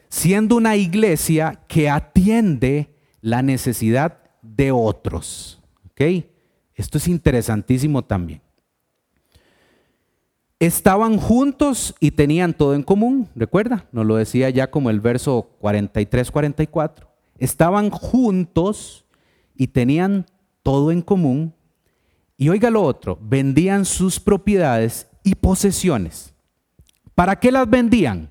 [0.09, 4.26] Siendo una iglesia que atiende la necesidad
[4.57, 5.61] de otros.
[5.90, 6.24] ¿Ok?
[6.74, 8.42] Esto es interesantísimo también.
[10.59, 15.50] Estaban juntos y tenían todo en común, recuerda, nos lo decía ya como el verso
[15.61, 17.07] 43-44.
[17.36, 19.04] Estaban juntos
[19.54, 20.24] y tenían
[20.62, 21.54] todo en común.
[22.38, 26.34] Y oiga lo otro, vendían sus propiedades y posesiones.
[27.14, 28.30] ¿Para qué las vendían?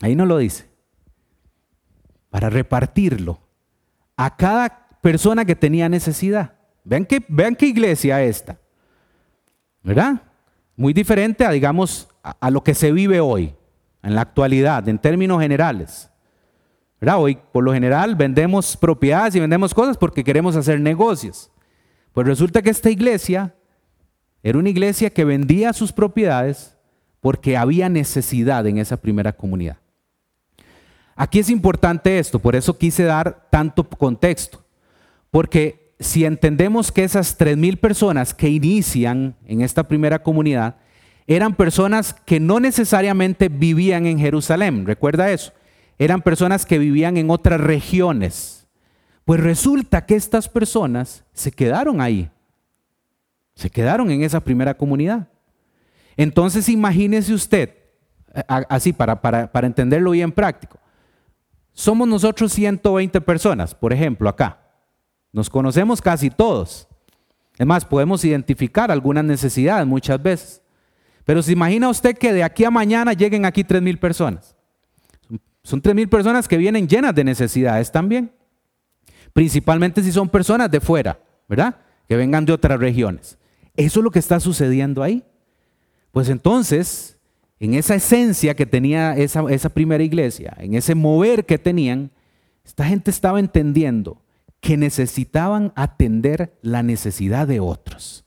[0.00, 0.68] Ahí no lo dice.
[2.30, 3.47] Para repartirlo
[4.18, 6.52] a cada persona que tenía necesidad.
[6.84, 8.58] Vean qué, vean qué iglesia esta,
[9.82, 10.20] ¿verdad?
[10.76, 13.54] Muy diferente a, digamos, a, lo que se vive hoy,
[14.02, 16.10] en la actualidad, en términos generales.
[17.00, 17.20] ¿verdad?
[17.20, 21.50] Hoy, por lo general, vendemos propiedades y vendemos cosas porque queremos hacer negocios.
[22.12, 23.54] Pues resulta que esta iglesia
[24.42, 26.76] era una iglesia que vendía sus propiedades
[27.20, 29.78] porque había necesidad en esa primera comunidad.
[31.20, 34.64] Aquí es importante esto, por eso quise dar tanto contexto,
[35.32, 40.76] porque si entendemos que esas tres mil personas que inician en esta primera comunidad
[41.26, 45.52] eran personas que no necesariamente vivían en Jerusalén, recuerda eso,
[45.98, 48.68] eran personas que vivían en otras regiones.
[49.24, 52.30] Pues resulta que estas personas se quedaron ahí,
[53.56, 55.26] se quedaron en esa primera comunidad.
[56.16, 57.74] Entonces imagínese usted,
[58.46, 60.78] así para, para, para entenderlo bien práctico,
[61.78, 64.58] somos nosotros 120 personas, por ejemplo, acá.
[65.32, 66.88] Nos conocemos casi todos.
[67.56, 70.60] Es más, podemos identificar algunas necesidades muchas veces.
[71.24, 74.56] Pero se imagina usted que de aquí a mañana lleguen aquí 3.000 personas.
[75.62, 78.32] Son 3.000 personas que vienen llenas de necesidades también.
[79.32, 81.76] Principalmente si son personas de fuera, ¿verdad?
[82.08, 83.38] Que vengan de otras regiones.
[83.76, 85.22] Eso es lo que está sucediendo ahí.
[86.10, 87.17] Pues entonces,
[87.60, 92.10] en esa esencia que tenía esa, primera iglesia, en ese mover que tenían,
[92.64, 94.22] esta gente estaba entendiendo
[94.60, 98.24] que necesitaban atender la necesidad de otros.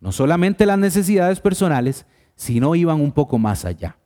[0.00, 3.96] No solamente las necesidades personales, sino iban un poco más allá.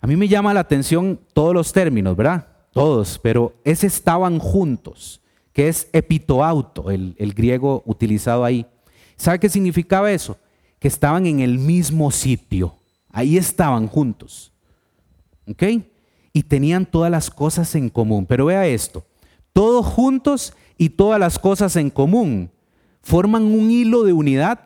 [0.00, 2.46] A mí me llama la atención todos los términos, ¿verdad?
[2.72, 5.20] Todos, pero ese estaban juntos.
[5.52, 8.64] que es epitoauto, el griego utilizado ahí.
[9.18, 10.38] ¿Sabe qué significaba eso?
[10.78, 12.76] Que estaban en el mismo sitio,
[13.18, 14.52] ahí estaban juntos.
[15.48, 15.62] ¿Ok?
[16.32, 18.26] Y tenían todas las cosas en común.
[18.26, 19.04] Pero vea esto,
[19.52, 22.50] todos juntos y todas las cosas en común
[23.02, 24.60] forman un hilo de unidad,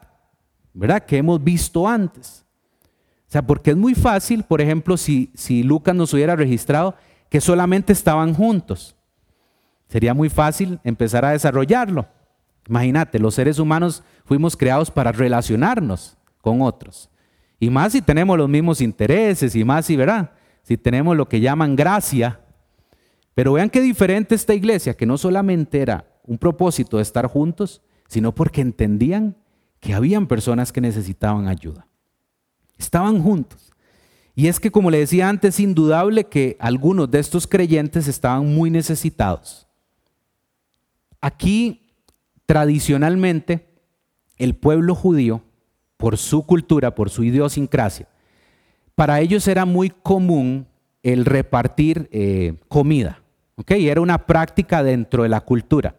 [0.75, 1.05] ¿verdad?
[1.05, 2.45] Que hemos visto antes.
[3.27, 6.95] O sea, porque es muy fácil, por ejemplo, si, si Lucas nos hubiera registrado
[7.31, 8.95] que solamente estaban juntos.
[9.89, 12.07] Sería muy fácil empezar a desarrollarlo.
[12.69, 17.09] Imagínate, los seres humanos fuimos creados para relacionarnos con otros.
[17.63, 20.33] Y más si tenemos los mismos intereses y más si, ¿verdad?
[20.65, 22.41] Si tenemos lo que llaman gracia.
[23.37, 27.81] Pero vean qué diferente esta iglesia, que no solamente era un propósito de estar juntos,
[28.09, 29.37] sino porque entendían
[29.79, 31.87] que habían personas que necesitaban ayuda.
[32.79, 33.71] Estaban juntos.
[34.35, 38.53] Y es que, como le decía antes, es indudable que algunos de estos creyentes estaban
[38.53, 39.69] muy necesitados.
[41.21, 41.93] Aquí,
[42.45, 43.69] tradicionalmente,
[44.37, 45.45] el pueblo judío,
[46.03, 48.09] por su cultura, por su idiosincrasia,
[48.97, 50.67] para ellos era muy común
[51.05, 53.23] el repartir eh, comida.
[53.55, 53.89] ¿okay?
[53.89, 55.95] Era una práctica dentro de la cultura.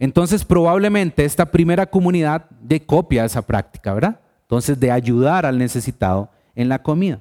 [0.00, 4.18] Entonces, probablemente esta primera comunidad de copia esa práctica, ¿verdad?
[4.42, 7.20] Entonces, de ayudar al necesitado en la comida.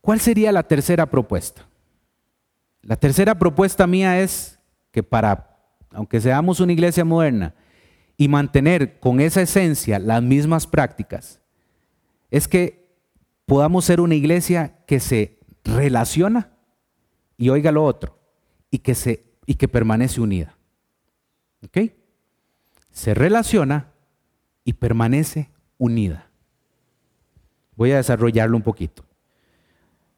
[0.00, 1.64] ¿Cuál sería la tercera propuesta?
[2.82, 4.58] La tercera propuesta mía es
[4.90, 5.47] que para,
[5.90, 7.54] aunque seamos una iglesia moderna,
[8.16, 11.40] y mantener con esa esencia las mismas prácticas,
[12.30, 12.88] es que
[13.46, 16.52] podamos ser una iglesia que se relaciona
[17.36, 18.18] y oiga lo otro,
[18.70, 20.56] y que, se, y que permanece unida.
[21.64, 21.92] ¿Ok?
[22.90, 23.92] Se relaciona
[24.64, 26.28] y permanece unida.
[27.76, 29.04] Voy a desarrollarlo un poquito.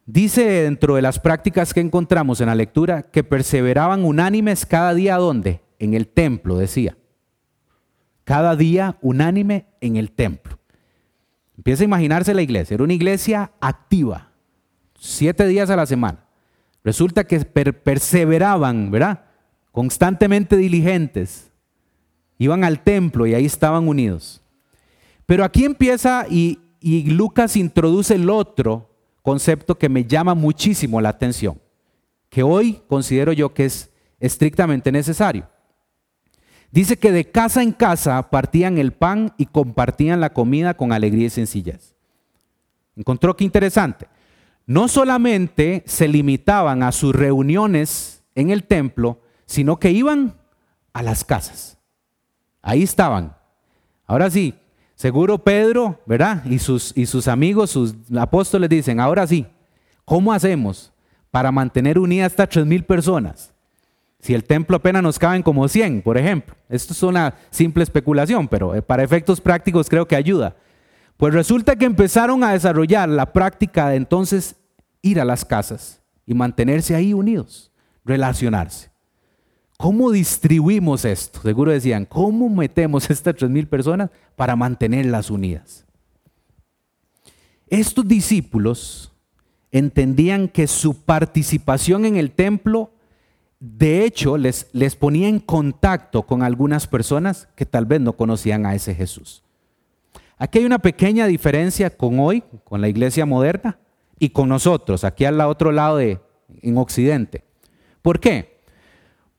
[0.07, 5.17] Dice dentro de las prácticas que encontramos en la lectura que perseveraban unánimes cada día
[5.17, 5.61] ¿dónde?
[5.79, 6.97] En el templo, decía.
[8.25, 10.59] Cada día unánime en el templo.
[11.57, 12.75] Empieza a imaginarse la iglesia.
[12.75, 14.33] Era una iglesia activa,
[14.99, 16.25] siete días a la semana.
[16.83, 19.25] Resulta que perseveraban, ¿verdad?
[19.71, 21.53] Constantemente diligentes.
[22.39, 24.43] Iban al templo y ahí estaban unidos.
[25.27, 26.59] Pero aquí empieza y
[27.11, 28.90] Lucas introduce el otro
[29.23, 31.61] concepto que me llama muchísimo la atención,
[32.29, 35.49] que hoy considero yo que es estrictamente necesario.
[36.71, 41.27] Dice que de casa en casa partían el pan y compartían la comida con alegría
[41.27, 41.97] y sencillez.
[42.95, 44.07] Encontró que interesante.
[44.67, 50.37] No solamente se limitaban a sus reuniones en el templo, sino que iban
[50.93, 51.79] a las casas.
[52.63, 53.37] Ahí estaban.
[54.07, 54.55] Ahora sí,
[55.01, 56.45] Seguro Pedro, ¿verdad?
[56.45, 59.47] Y sus, y sus amigos, sus apóstoles dicen, ahora sí,
[60.05, 60.93] ¿cómo hacemos
[61.31, 63.55] para mantener unidas estas mil personas?
[64.19, 66.55] Si el templo apenas nos caben como 100, por ejemplo.
[66.69, 70.55] Esto es una simple especulación, pero eh, para efectos prácticos creo que ayuda.
[71.17, 74.57] Pues resulta que empezaron a desarrollar la práctica de entonces
[75.01, 77.73] ir a las casas y mantenerse ahí unidos,
[78.05, 78.90] relacionarse.
[79.81, 81.41] ¿Cómo distribuimos esto?
[81.41, 85.87] Seguro decían, ¿cómo metemos estas tres mil personas para mantenerlas unidas?
[87.67, 89.11] Estos discípulos
[89.73, 92.91] entendían que su participación en el templo,
[93.59, 98.67] de hecho, les, les ponía en contacto con algunas personas que tal vez no conocían
[98.67, 99.43] a ese Jesús.
[100.37, 103.79] Aquí hay una pequeña diferencia con hoy, con la iglesia moderna,
[104.19, 107.45] y con nosotros, aquí al otro lado en Occidente.
[108.03, 108.60] ¿Por qué?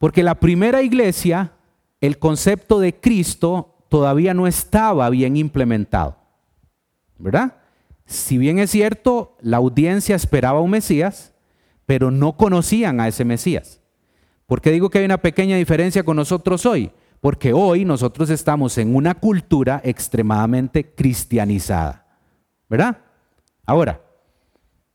[0.02, 1.52] Porque la primera iglesia,
[2.00, 6.18] el concepto de Cristo todavía no estaba bien implementado.
[7.20, 7.58] ¿Verdad?
[8.08, 11.36] Si bien es cierto, la audiencia esperaba un Mesías,
[11.86, 13.80] pero no conocían a ese Mesías.
[14.48, 16.92] ¿Por qué digo que hay una pequeña diferencia con nosotros hoy?
[17.20, 22.08] Porque hoy nosotros estamos en una cultura extremadamente cristianizada.
[22.68, 22.98] ¿Verdad?
[23.68, 24.02] Ahora,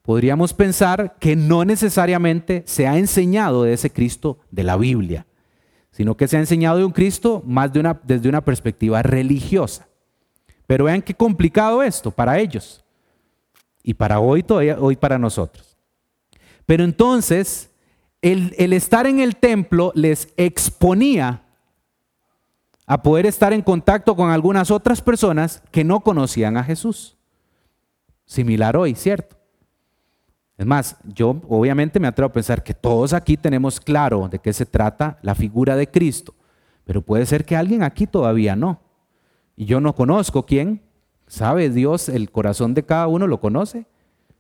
[0.06, 5.26] podríamos pensar que no necesariamente se ha enseñado de ese Cristo de la Biblia,
[5.90, 7.72] sino que se ha enseñado de un Cristo más
[8.04, 9.88] desde una perspectiva religiosa.
[10.68, 12.84] Pero vean qué complicado esto para ellos
[13.82, 15.76] y para hoy todavía, hoy para nosotros.
[16.66, 17.70] Pero entonces,
[18.22, 21.42] el estar en el templo les exponía
[22.86, 27.16] a poder estar en contacto con algunas otras personas que no conocían a Jesús.
[28.24, 29.35] Similar hoy, ¿cierto?
[30.58, 34.52] Es más, yo obviamente me atrevo a pensar que todos aquí tenemos claro de qué
[34.52, 36.34] se trata la figura de Cristo,
[36.84, 38.80] pero puede ser que alguien aquí todavía no.
[39.54, 40.82] Y yo no conozco quién,
[41.26, 43.26] ¿sabe Dios el corazón de cada uno?
[43.26, 43.86] ¿Lo conoce?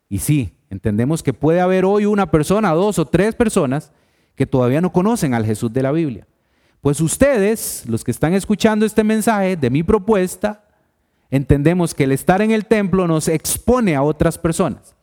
[0.08, 3.92] Y sí, entendemos que puede haber hoy una persona, dos o tres personas
[4.34, 6.26] que todavía no conocen al Jesús de la Biblia.
[6.80, 10.64] Pues ustedes, los que están escuchando este mensaje de mi propuesta,
[11.30, 14.94] entendemos que el estar en el templo nos expone a otras personas.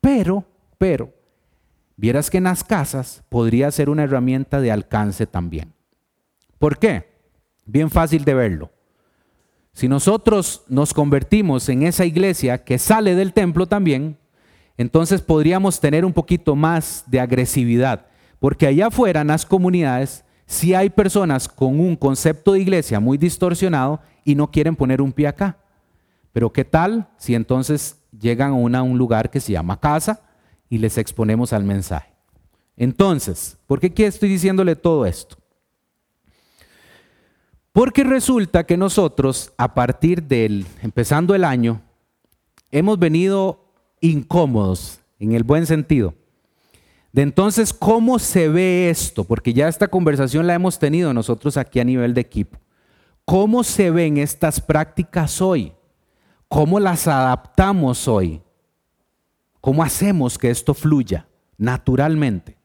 [0.00, 0.44] Pero,
[0.80, 1.12] pero,
[1.98, 5.74] vieras que en las casas podría ser una herramienta de alcance también.
[6.58, 7.06] ¿Por qué?
[7.66, 8.70] Bien fácil de verlo.
[9.74, 14.16] Si nosotros nos convertimos en esa iglesia que sale del templo también,
[14.78, 18.06] entonces podríamos tener un poquito más de agresividad,
[18.38, 23.18] porque allá afuera en las comunidades si hay personas con un concepto de iglesia muy
[23.18, 25.58] distorsionado y no quieren poner un pie acá.
[26.32, 30.22] Pero ¿qué tal si entonces llegan a, un lugar que se llama casa
[30.70, 32.14] y les exponemos al mensaje?
[32.78, 35.36] Entonces, ¿por qué estoy diciéndole todo esto?
[37.72, 41.82] Porque resulta que nosotros, a partir del, empezando el año,
[42.70, 46.14] hemos venido incómodos, en el buen sentido,
[47.12, 49.24] de entonces, ¿cómo se ve esto?
[49.24, 52.58] Porque ya esta conversación la hemos tenido nosotros aquí a nivel de equipo.
[53.24, 55.72] ¿Cómo se ven estas prácticas hoy?
[56.48, 58.40] ¿Cómo las adaptamos hoy?
[59.60, 61.26] ¿Cómo hacemos que esto fluya
[61.58, 62.56] naturalmente?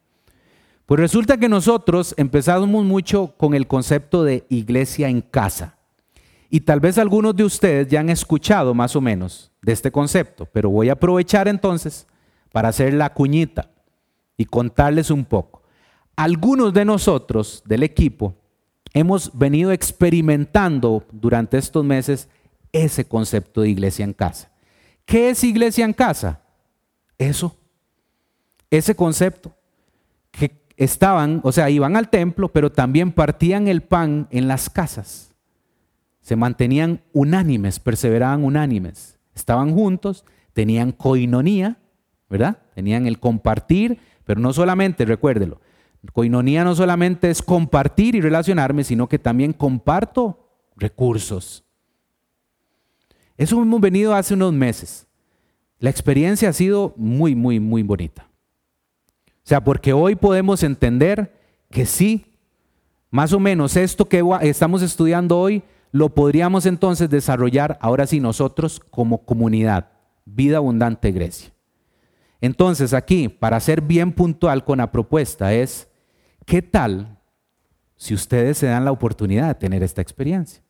[0.85, 5.77] Pues resulta que nosotros empezamos mucho con el concepto de iglesia en casa.
[6.49, 10.45] Y tal vez algunos de ustedes ya han escuchado más o menos de este concepto,
[10.45, 12.07] pero voy a aprovechar entonces
[12.51, 13.71] para hacer la cuñita
[14.37, 15.63] y contarles un poco.
[16.15, 18.35] Algunos de nosotros del equipo
[18.93, 22.29] hemos venido experimentando durante estos meses
[22.71, 24.51] ese concepto de iglesia en casa.
[25.05, 26.44] ¿Qué es iglesia en casa?
[27.17, 27.55] Eso,
[28.69, 29.55] ese concepto,
[30.31, 35.33] que estaban, o sea, iban al templo, pero también partían el pan en las casas.
[36.21, 39.19] Se mantenían unánimes, perseveraban unánimes.
[39.33, 41.77] Estaban juntos, tenían coinonía,
[42.29, 42.57] ¿verdad?
[42.73, 45.61] Tenían el compartir, pero no solamente, recuérdelo,
[46.13, 51.63] coinonía no solamente es compartir y relacionarme, sino que también comparto recursos.
[53.37, 55.04] Eso hemos venido hace unos meses.
[55.85, 58.27] La experiencia ha sido muy, muy, muy bonita.
[59.27, 62.25] O sea, porque hoy podemos entender que sí,
[63.11, 65.61] más o menos esto que estamos estudiando hoy,
[65.91, 69.91] lo podríamos entonces desarrollar ahora sí nosotros como comunidad,
[70.25, 71.53] vida abundante Grecia.
[72.41, 75.87] Entonces aquí, para ser bien puntual con la propuesta, es,
[76.47, 77.19] ¿qué tal
[77.95, 80.63] si ustedes se dan la oportunidad de tener esta experiencia?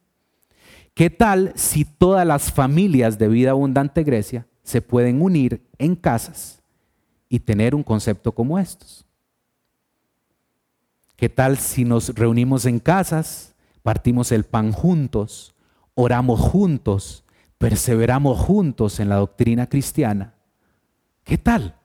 [0.93, 6.61] ¿Qué tal si todas las familias de vida abundante Grecia se pueden unir en casas
[7.29, 9.05] y tener un concepto como estos?
[11.15, 15.55] ¿Qué tal si nos reunimos en casas, partimos el pan juntos,
[15.93, 17.23] oramos juntos,
[17.57, 20.35] perseveramos juntos en la doctrina cristiana
[21.25, 21.75] ¿Qué tal?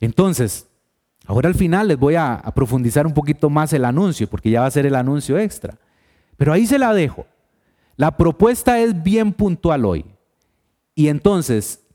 [0.00, 0.66] Entonces,
[1.26, 4.66] ahora al final les voy a, profundizar un poquito más el anuncio, porque ya va
[4.66, 5.76] a ser el anuncio extra.
[6.36, 7.26] Pero ahí se la dejo.
[7.96, 10.06] La propuesta es bien puntual hoy.
[10.98, 11.86] Y entonces,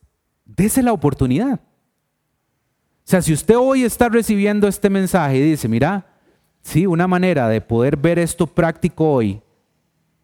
[0.46, 1.60] dése la oportunidad.
[1.60, 6.22] O sea, si usted hoy está recibiendo este mensaje y dice, mira,
[6.62, 9.42] sí, una manera de poder ver esto práctico hoy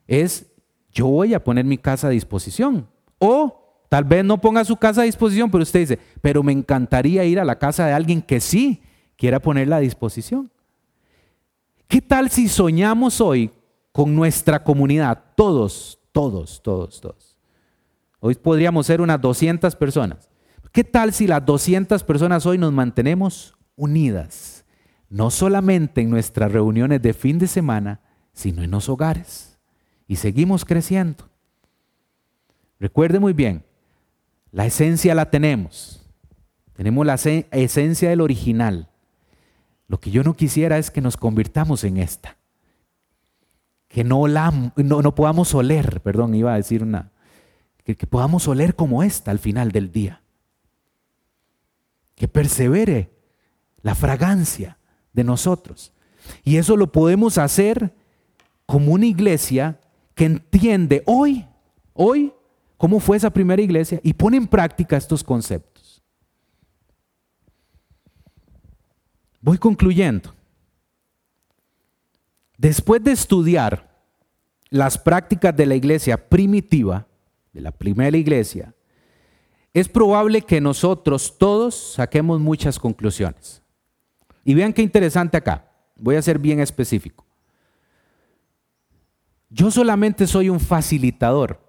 [0.08, 0.46] es,
[0.94, 2.88] yo voy a poner mi casa a disposición.
[3.18, 7.26] O Tal vez no ponga su casa a disposición, pero usted dice, pero me encantaría
[7.26, 8.82] ir a la casa de alguien que sí
[9.18, 10.50] quiera ponerla a disposición.
[11.90, 13.52] ¿Qué tal si soñamos hoy
[13.92, 15.22] con nuestra comunidad?
[15.36, 17.29] Todos, todos, todos, todos.
[18.20, 20.30] Hoy podríamos ser unas 200 personas.
[20.72, 24.66] ¿Qué tal si las 200 personas hoy nos mantenemos unidas?
[25.10, 28.02] No solamente en nuestras reuniones de fin de semana,
[28.34, 29.58] sino en los hogares.
[30.08, 31.30] Y seguimos creciendo.
[32.80, 33.64] Recuerde muy bien,
[34.52, 36.06] la esencia la tenemos.
[36.74, 38.90] Tenemos la esencia del original.
[39.88, 42.38] Lo que yo no quisiera es que nos convirtamos en esta.
[43.88, 47.12] Que no, no, podamos oler, perdón, iba a decir una,
[47.96, 50.22] que, podamos oler como esta al final del día.
[52.16, 53.12] Que persevere
[53.82, 54.78] la fragancia
[55.14, 55.92] de nosotros.
[56.44, 57.94] Y eso lo podemos hacer
[58.66, 59.80] como una iglesia
[60.14, 61.46] que entiende hoy,
[61.94, 62.34] hoy
[62.78, 66.04] cómo fue esa primera iglesia y pone en práctica estos conceptos.
[69.42, 70.36] Voy concluyendo.
[72.58, 73.90] Después de estudiar
[74.70, 77.08] las prácticas de la iglesia primitiva,
[77.54, 78.74] de la primera iglesia,
[79.74, 83.62] es probable que nosotros todos saquemos muchas conclusiones.
[84.44, 85.72] Y vean qué interesante acá.
[85.96, 87.26] Voy a ser bien específico.
[89.50, 91.60] Yo solamente soy un facilitador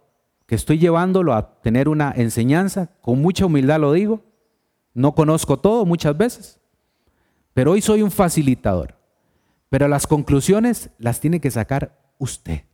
[0.46, 4.24] que estoy llevándolo a tener una enseñanza, con mucha humildad lo digo,
[4.92, 6.58] No conozco todo muchas veces,
[7.54, 8.98] pero hoy soy un facilitador.
[9.68, 12.64] Pero las conclusiones las tiene que sacar usted,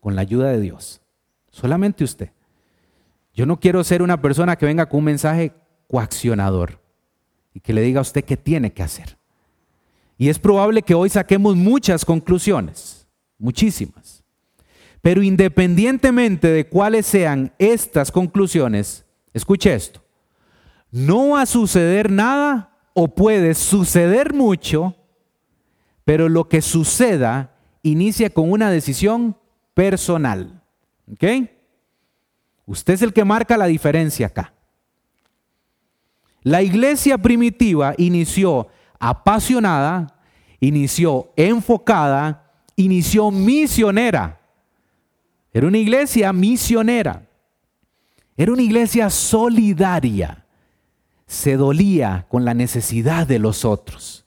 [0.00, 1.05] con la ayuda de Dios.
[1.56, 2.28] Solamente usted.
[3.32, 5.54] Yo no quiero ser una persona que venga con un mensaje
[5.88, 6.78] coaccionador
[7.54, 9.16] y que le diga a usted qué tiene que hacer.
[10.18, 14.22] Y es probable que hoy saquemos muchas conclusiones, muchísimas.
[15.00, 20.02] Pero independientemente de cuáles sean estas conclusiones, escuche esto,
[20.90, 24.94] no va a suceder nada o puede suceder mucho,
[26.04, 29.38] pero lo que suceda inicia con una decisión
[29.72, 30.55] personal.
[31.12, 31.24] ¿Ok?
[32.66, 34.52] Usted es el que marca la diferencia acá.
[36.42, 40.18] La iglesia primitiva inició apasionada,
[40.60, 44.40] inició enfocada, inició misionera.
[45.52, 47.26] Era una iglesia misionera.
[48.36, 50.44] Era una iglesia solidaria.
[51.26, 54.24] Se dolía con la necesidad de los otros.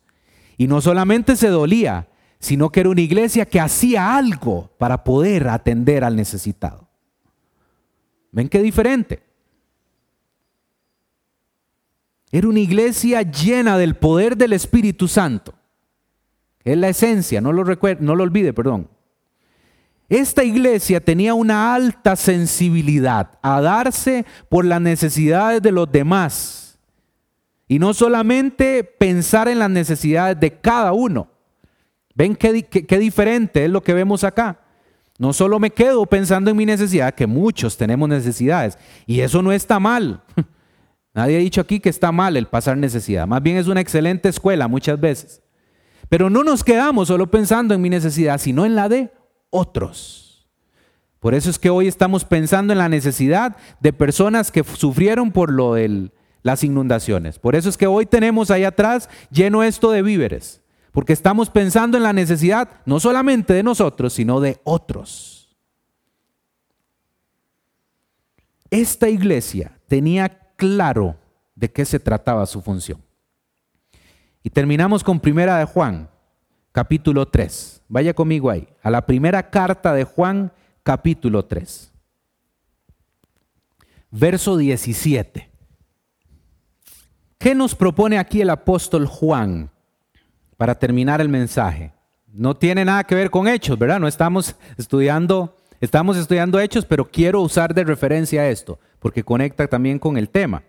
[0.57, 2.07] Y no solamente se dolía,
[2.39, 6.87] sino que era una iglesia que hacía algo para poder atender al necesitado.
[8.31, 9.23] ¿Ven qué diferente?
[12.31, 15.53] Era una iglesia llena del poder del Espíritu Santo.
[16.63, 17.63] Es la esencia, no lo,
[17.99, 18.87] no lo olvide, perdón.
[20.07, 26.79] Esta iglesia tenía una alta sensibilidad a darse por las necesidades de los demás.
[27.67, 31.28] Y no solamente pensar en las necesidades de cada uno.
[32.15, 34.59] ¿Ven qué, diferente es lo que vemos acá?
[35.17, 38.77] No solo me quedo pensando en mi necesidad, que muchos tenemos necesidades.
[39.05, 40.23] Y eso no está mal.
[41.13, 43.27] Nadie ha dicho aquí que está mal el pasar necesidad.
[43.27, 45.41] Más bien es una excelente escuela muchas veces.
[46.07, 49.11] Pero no nos quedamos solo pensando en mi necesidad, sino en la de
[49.49, 50.47] otros.
[51.19, 55.51] Por eso es que hoy estamos pensando en la necesidad de personas que sufrieron por
[55.51, 56.11] lo de
[56.43, 57.39] las inundaciones.
[57.39, 60.61] Por eso es que hoy tenemos ahí atrás lleno esto de víveres.
[60.99, 65.55] Porque estamos pensando en la necesidad no solamente de nosotros, sino de otros.
[68.69, 70.27] Esta iglesia tenía
[70.57, 71.15] claro
[71.55, 73.01] de qué se trataba su función.
[74.43, 76.09] Y terminamos con Primera de Juan,
[76.73, 77.81] capítulo 3.
[77.87, 80.51] Vaya conmigo ahí, a la primera carta de Juan,
[80.83, 81.93] capítulo 3.
[84.11, 85.49] Verso 17.
[87.37, 89.71] ¿Qué nos propone aquí el apóstol Juan
[90.59, 91.93] para terminar el mensaje?
[92.27, 93.97] No tiene nada que ver con hechos, ¿verdad?
[93.97, 99.99] No estamos estudiando, estamos estudiando hechos, pero quiero usar de referencia esto porque conecta también
[99.99, 100.63] con el tema.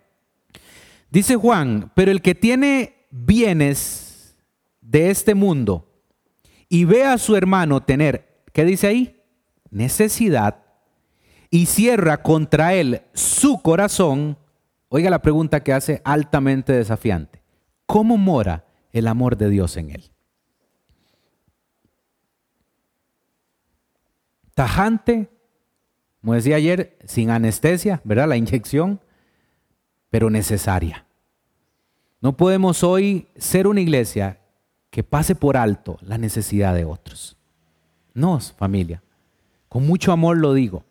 [1.11, 4.37] Dice Juan, pero el que tiene bienes
[4.81, 5.89] de este mundo
[6.69, 9.21] y ve a su hermano tener, ¿qué dice ahí?
[9.71, 10.59] Necesidad
[11.51, 14.39] y cierra contra él su corazón,
[14.89, 17.43] oiga la pregunta que hace altamente desafiante.
[17.87, 20.11] ¿Cómo mora el amor de Dios en él?
[24.55, 25.31] Tajante
[26.21, 28.29] como decía ayer, sin anestesia, ¿verdad?
[28.29, 29.01] La inyección,
[30.11, 31.07] pero necesaria.
[32.21, 34.39] No podemos hoy ser una iglesia
[34.91, 37.39] que pase por alto la necesidad de otros.
[38.13, 39.03] No, familia.
[39.69, 40.85] Con mucho amor lo digo.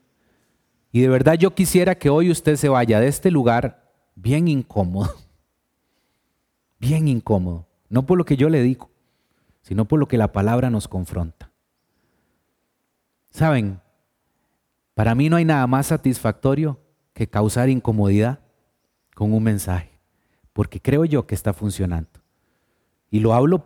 [0.91, 5.13] Y de verdad yo quisiera que hoy usted se vaya de este lugar bien incómodo.
[6.79, 7.67] Bien incómodo.
[7.89, 8.89] No por lo que yo le digo,
[9.61, 11.51] sino por lo que la palabra nos confronta.
[13.31, 13.81] Saben,
[14.93, 16.79] para mí no hay nada más satisfactorio
[17.13, 18.39] que causar incomodidad
[19.15, 19.99] con un mensaje,
[20.53, 22.09] porque creo yo que está funcionando.
[23.09, 23.65] Y lo hablo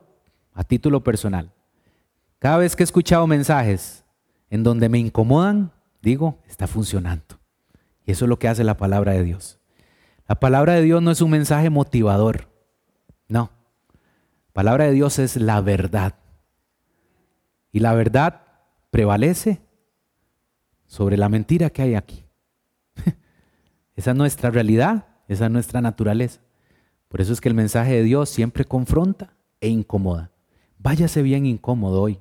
[0.54, 1.52] a título personal.
[2.40, 4.04] Cada vez que he escuchado mensajes
[4.50, 5.72] en donde me incomodan,
[6.02, 7.40] digo, está funcionando.
[8.06, 9.60] Y eso es lo que hace la palabra de Dios.
[10.28, 12.50] La palabra de Dios no es un mensaje motivador,
[13.28, 13.52] no.
[14.54, 16.14] La palabra de Dios es la verdad.
[17.72, 18.44] Y la verdad
[18.92, 19.62] prevalece
[20.86, 22.24] sobre la mentira que hay aquí.
[23.96, 26.40] esa es nuestra realidad, esa es nuestra naturaleza.
[27.08, 30.30] Por eso es que el mensaje de Dios siempre confronta e incomoda.
[30.78, 32.20] Váyase bien incómodo hoy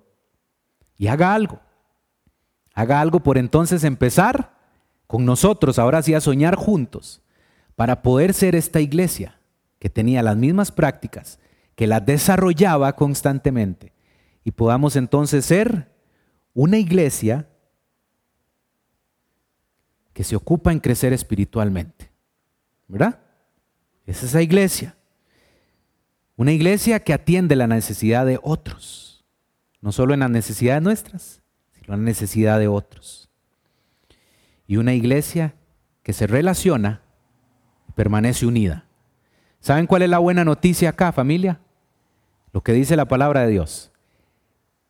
[0.97, 1.61] y haga algo.
[2.73, 4.57] Haga algo por entonces empezar
[5.07, 7.21] con nosotros, ahora sí, a soñar juntos,
[7.77, 9.39] para poder ser esta iglesia
[9.79, 11.39] que tenía las mismas prácticas,
[11.75, 13.93] que las desarrollaba constantemente,
[14.45, 15.93] y podamos entonces ser
[16.55, 17.49] una iglesia
[20.13, 22.11] que se ocupa en crecer espiritualmente.
[22.89, 23.21] ¿Verdad?
[24.05, 24.97] Es esa iglesia.
[26.37, 29.25] Una iglesia que atiende la necesidad de otros.
[29.81, 31.43] No solo en las necesidades nuestras,
[31.73, 33.31] sino en la necesidad de otros.
[34.67, 35.55] Y una iglesia
[36.03, 37.03] que se relaciona
[37.89, 38.87] y permanece unida.
[39.63, 41.61] ¿Saben cuál es la buena noticia acá, familia?
[42.53, 43.93] Lo que dice la palabra de Dios.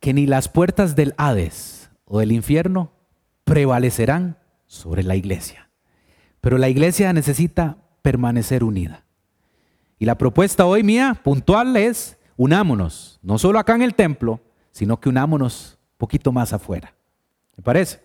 [0.00, 2.90] Que ni las puertas del Hades o del infierno
[3.44, 5.68] prevalecerán sobre la iglesia.
[6.40, 9.04] Pero la iglesia necesita permanecer unida.
[9.98, 14.98] Y la propuesta hoy mía, puntual, es unámonos, no solo acá en el templo, sino
[14.98, 16.94] que unámonos un poquito más afuera.
[17.58, 18.00] ¿Me parece?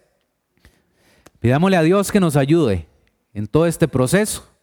[1.39, 2.88] Pidámosle a Dios que nos ayude
[3.34, 4.56] en todo este proceso.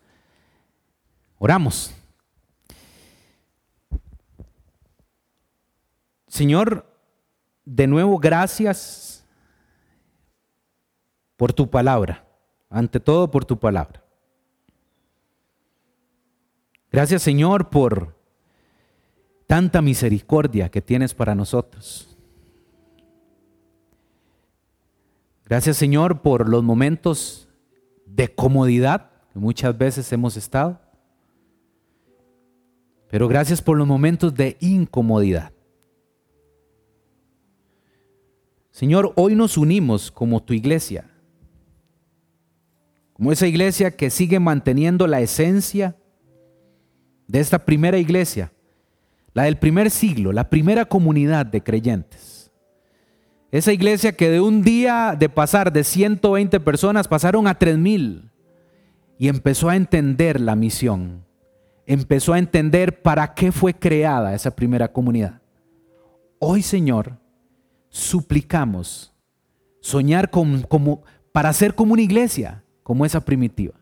[1.45, 1.93] Oramos.
[6.27, 6.87] Señor,
[7.67, 9.27] de nuevo gracias
[11.37, 12.25] por tu palabra,
[12.71, 14.03] ante todo por tu palabra.
[16.91, 18.17] Gracias Señor por
[19.47, 22.17] tanta misericordia que tienes para nosotros.
[25.45, 27.51] Gracias Señor por los momentos
[28.07, 30.84] de comodidad que muchas veces hemos estado.
[33.15, 35.53] Pero gracias por los momentos de incomodidad.
[38.73, 41.09] Señor, hoy nos unimos como tu iglesia,
[43.13, 45.95] como esa iglesia que sigue manteniendo la esencia
[47.29, 48.53] de esta primera iglesia,
[49.33, 52.51] la del primer siglo, la primera comunidad de creyentes.
[53.53, 58.29] Esa iglesia que de un día de pasar de 120 personas pasaron a 3000
[59.21, 61.25] y empezó a entender la misión,
[61.87, 65.41] empezó a entender para qué fue creada esa primera comunidad.
[66.39, 67.19] Hoy, Señor,
[67.89, 69.13] suplicamos
[69.81, 73.75] soñar como, para ser como una iglesia, como esa primitiva.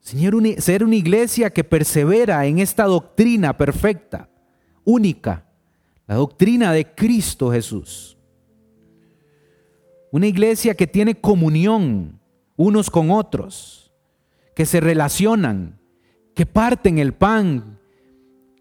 [0.00, 4.28] Señor, ser una iglesia que persevera en esta doctrina perfecta,
[4.84, 5.46] única,
[6.06, 8.16] la doctrina de Cristo Jesús.
[10.10, 12.18] Una iglesia que tiene comunión
[12.56, 13.89] unos con otros,
[14.54, 15.78] que se relacionan,
[16.34, 17.78] que parten el pan,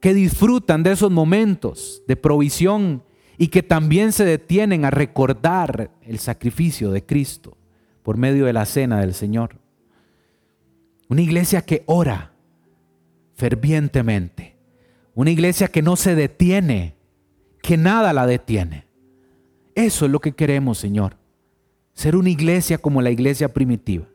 [0.02, 3.04] que disfrutan de esos momentos de provisión
[3.38, 7.58] y que también se detienen a recordar el sacrificio de Cristo
[8.04, 9.58] por medio de la cena del Señor.
[11.10, 12.34] Una iglesia que ora
[13.40, 14.58] fervientemente.
[15.16, 16.96] Una iglesia que no se detiene,
[17.62, 18.86] que nada la detiene.
[19.76, 21.16] Eso es lo que queremos, Señor.
[21.94, 24.06] Ser una iglesia como la iglesia primitiva.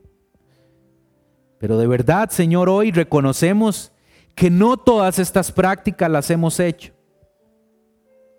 [1.64, 3.90] Pero de verdad, Señor, hoy reconocemos
[4.34, 6.92] que no todas estas prácticas las hemos hecho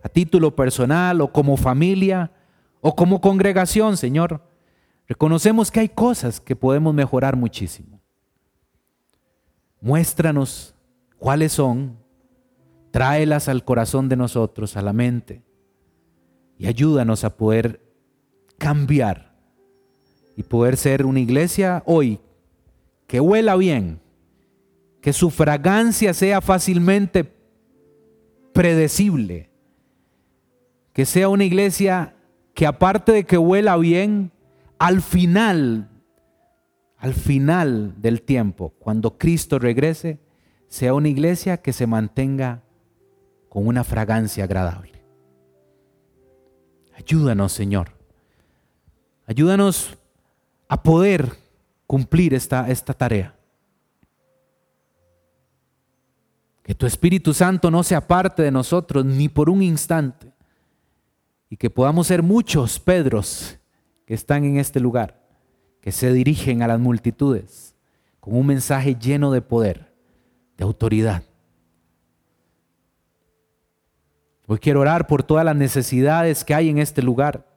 [0.03, 2.31] a título personal o como familia
[2.81, 4.43] o como congregación, Señor.
[5.07, 7.99] Reconocemos que hay cosas que podemos mejorar muchísimo.
[9.81, 10.75] Muéstranos
[11.17, 11.97] cuáles son,
[12.91, 15.41] tráelas al corazón de nosotros, a la mente,
[16.59, 17.81] y ayúdanos a poder
[18.59, 19.35] cambiar
[20.37, 22.19] y poder ser una iglesia hoy
[23.07, 23.99] que huela bien,
[25.01, 27.31] que su fragancia sea fácilmente
[28.53, 29.49] predecible,
[30.93, 32.15] que sea una iglesia
[32.53, 34.31] que aparte de que huela bien,
[34.79, 35.89] al final,
[36.97, 40.19] al final del tiempo, cuando Cristo regrese,
[40.67, 42.63] sea una iglesia que se mantenga
[43.49, 45.03] con una fragancia agradable.
[46.97, 47.91] Ayúdanos, Señor.
[49.27, 49.97] Ayúdanos
[50.67, 51.44] a poder
[51.87, 53.35] cumplir esta, esta tarea.
[56.63, 60.33] Que tu Espíritu Santo no se aparte de nosotros ni por un instante
[61.49, 63.59] y que podamos ser muchos Pedros
[64.05, 65.21] que están en este lugar,
[65.81, 67.75] que se dirigen a las multitudes
[68.19, 69.93] con un mensaje lleno de poder,
[70.57, 71.23] de autoridad.
[74.47, 77.47] Hoy quiero orar por todas las necesidades que hay en este lugar.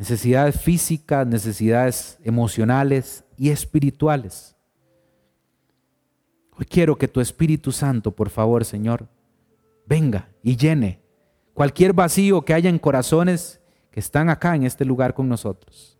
[0.00, 4.56] Necesidades físicas, necesidades emocionales y espirituales.
[6.56, 9.06] Hoy quiero que tu Espíritu Santo, por favor, Señor,
[9.84, 11.02] venga y llene
[11.52, 15.98] cualquier vacío que haya en corazones que están acá en este lugar con nosotros.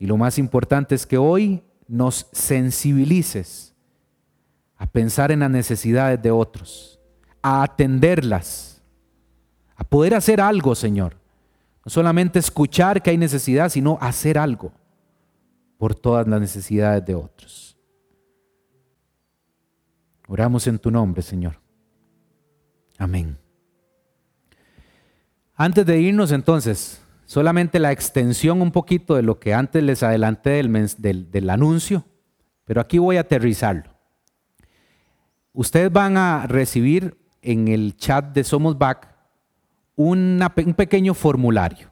[0.00, 3.72] Y lo más importante es que hoy nos sensibilices
[4.76, 6.98] a pensar en las necesidades de otros,
[7.40, 8.82] a atenderlas,
[9.76, 11.24] a poder hacer algo, Señor.
[11.86, 14.72] No solamente escuchar que hay necesidad, sino hacer algo
[15.78, 17.78] por todas las necesidades de otros.
[20.26, 21.60] Oramos en tu nombre, Señor.
[22.98, 23.38] Amén.
[25.54, 30.60] Antes de irnos entonces, solamente la extensión un poquito de lo que antes les adelanté
[30.60, 32.04] del, del, anuncio,
[32.64, 33.94] pero aquí voy a aterrizarlo.
[35.52, 39.15] Ustedes van a recibir en el chat de Somos Back
[39.96, 41.90] un pequeño formulario.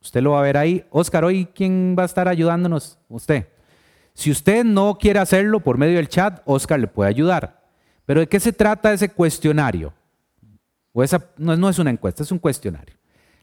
[0.00, 0.84] Usted lo va a ver ahí.
[0.90, 2.98] Oscar, hoy quién va a estar ayudándonos?
[3.08, 3.48] Usted.
[4.14, 7.60] Si usted no quiere hacerlo por medio del chat, Oscar le puede ayudar.
[8.06, 9.92] Pero ¿de qué se trata ese cuestionario?
[10.92, 12.96] O esa, no, no es una encuesta, es un cuestionario.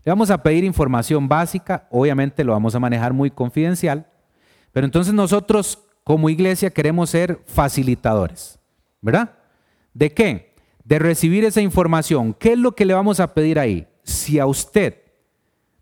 [0.04, 4.08] Le vamos a pedir información básica, obviamente lo vamos a manejar muy confidencial,
[4.72, 8.60] pero entonces nosotros como iglesia queremos ser facilitadores,
[9.02, 9.34] ¿verdad?
[9.94, 10.47] ¿De qué?
[10.88, 12.34] De recibir esa información.
[12.34, 13.86] ¿Qué es lo que le vamos a pedir ahí?
[14.04, 15.02] Si a usted,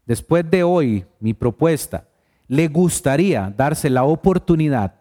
[0.08, 2.08] después de hoy, mi propuesta,
[2.48, 4.96] le gustaría darse la oportunidad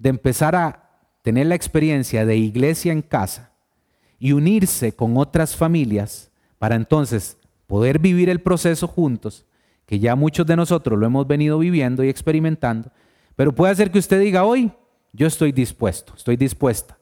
[0.00, 0.90] de empezar a
[1.22, 3.52] tener la experiencia de iglesia en casa
[4.18, 7.38] y unirse con otras familias para entonces
[7.68, 9.46] poder vivir el proceso juntos,
[9.86, 12.90] que ya muchos de nosotros lo hemos venido viviendo y experimentando,
[13.36, 14.72] pero puede ser que usted diga hoy,
[15.12, 16.98] yo estoy dispuesto, estoy dispuesta.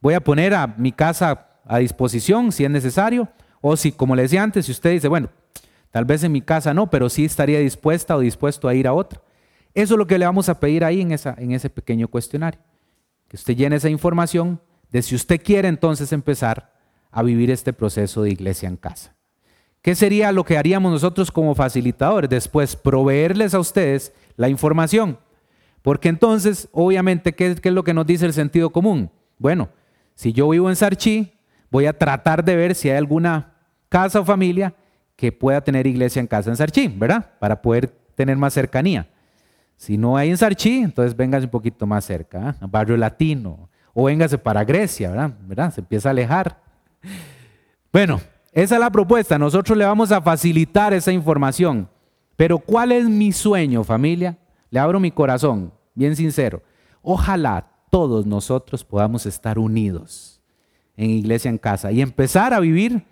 [0.00, 3.28] Voy a poner a mi casa a disposición si es necesario,
[3.60, 5.28] o si, como le decía antes, si usted dice, bueno,
[5.90, 8.92] Tal vez en mi casa no, pero sí estaría dispuesta o dispuesto a ir a
[8.92, 9.20] otra.
[9.74, 12.60] Eso es lo que le vamos a pedir ahí en, ese pequeño cuestionario.
[13.28, 16.72] Que usted llene esa información de si usted quiere entonces empezar
[17.10, 19.14] a vivir este proceso de iglesia en casa.
[19.82, 22.28] ¿Qué sería lo que haríamos nosotros como facilitadores?
[22.28, 25.18] Después, proveerles a ustedes la información.
[25.82, 29.10] Porque entonces, obviamente, ¿qué, ¿qué, es lo que nos dice el sentido común?
[29.38, 29.68] Bueno,
[30.18, 31.32] si yo vivo en Sarchi,
[31.70, 33.52] voy a tratar de ver si hay alguna
[33.88, 34.74] casa o familia
[35.14, 37.34] que pueda tener iglesia en casa en Sarchí, ¿verdad?
[37.38, 39.08] Para poder tener más cercanía.
[39.76, 42.66] Si no hay en Sarchí, entonces véngase un poquito más cerca, ¿eh?
[42.68, 45.30] barrio latino, o véngase para Grecia, ¿verdad?
[45.42, 45.72] ¿verdad?
[45.72, 46.60] Se empieza a alejar.
[47.92, 49.38] Bueno, esa es la propuesta.
[49.38, 51.88] Nosotros le vamos a facilitar esa información.
[52.34, 54.36] Pero ¿cuál es mi sueño, familia?
[54.68, 56.60] Le abro mi corazón, bien sincero.
[57.02, 60.40] Ojalá todos nosotros podamos estar unidos
[60.96, 63.04] en iglesia en casa y empezar a vivir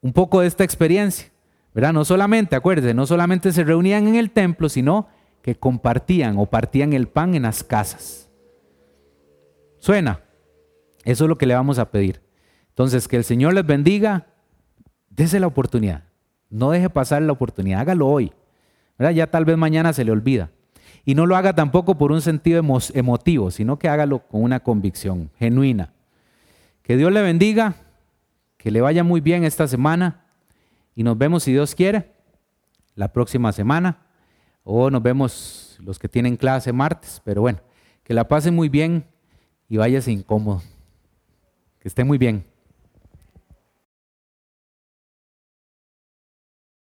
[0.00, 1.32] un poco de esta experiencia.
[1.74, 1.92] ¿verdad?
[1.92, 5.08] No solamente, acuérdense, no solamente se reunían en el templo, sino
[5.42, 8.30] que compartían o partían el pan en las casas.
[9.78, 10.20] ¿Suena?
[11.04, 12.22] Eso es lo que le vamos a pedir.
[12.68, 14.26] Entonces, que el Señor les bendiga,
[15.10, 16.04] dése la oportunidad.
[16.48, 18.32] No deje pasar la oportunidad, hágalo hoy.
[18.98, 19.12] ¿verdad?
[19.12, 20.50] Ya tal vez mañana se le olvida.
[21.04, 22.62] Y no lo haga tampoco por un sentido
[22.94, 25.92] emotivo, sino que hágalo con una convicción genuina.
[26.82, 27.74] Que Dios le bendiga.
[28.56, 30.22] Que le vaya muy bien esta semana
[30.94, 32.12] y nos vemos, si Dios quiere,
[32.94, 33.98] la próxima semana
[34.64, 37.20] o nos vemos los que tienen clase martes.
[37.24, 37.60] Pero bueno,
[38.04, 39.06] que la pasen muy bien
[39.68, 40.62] y váyase incómodo.
[41.80, 42.44] Que esté muy bien.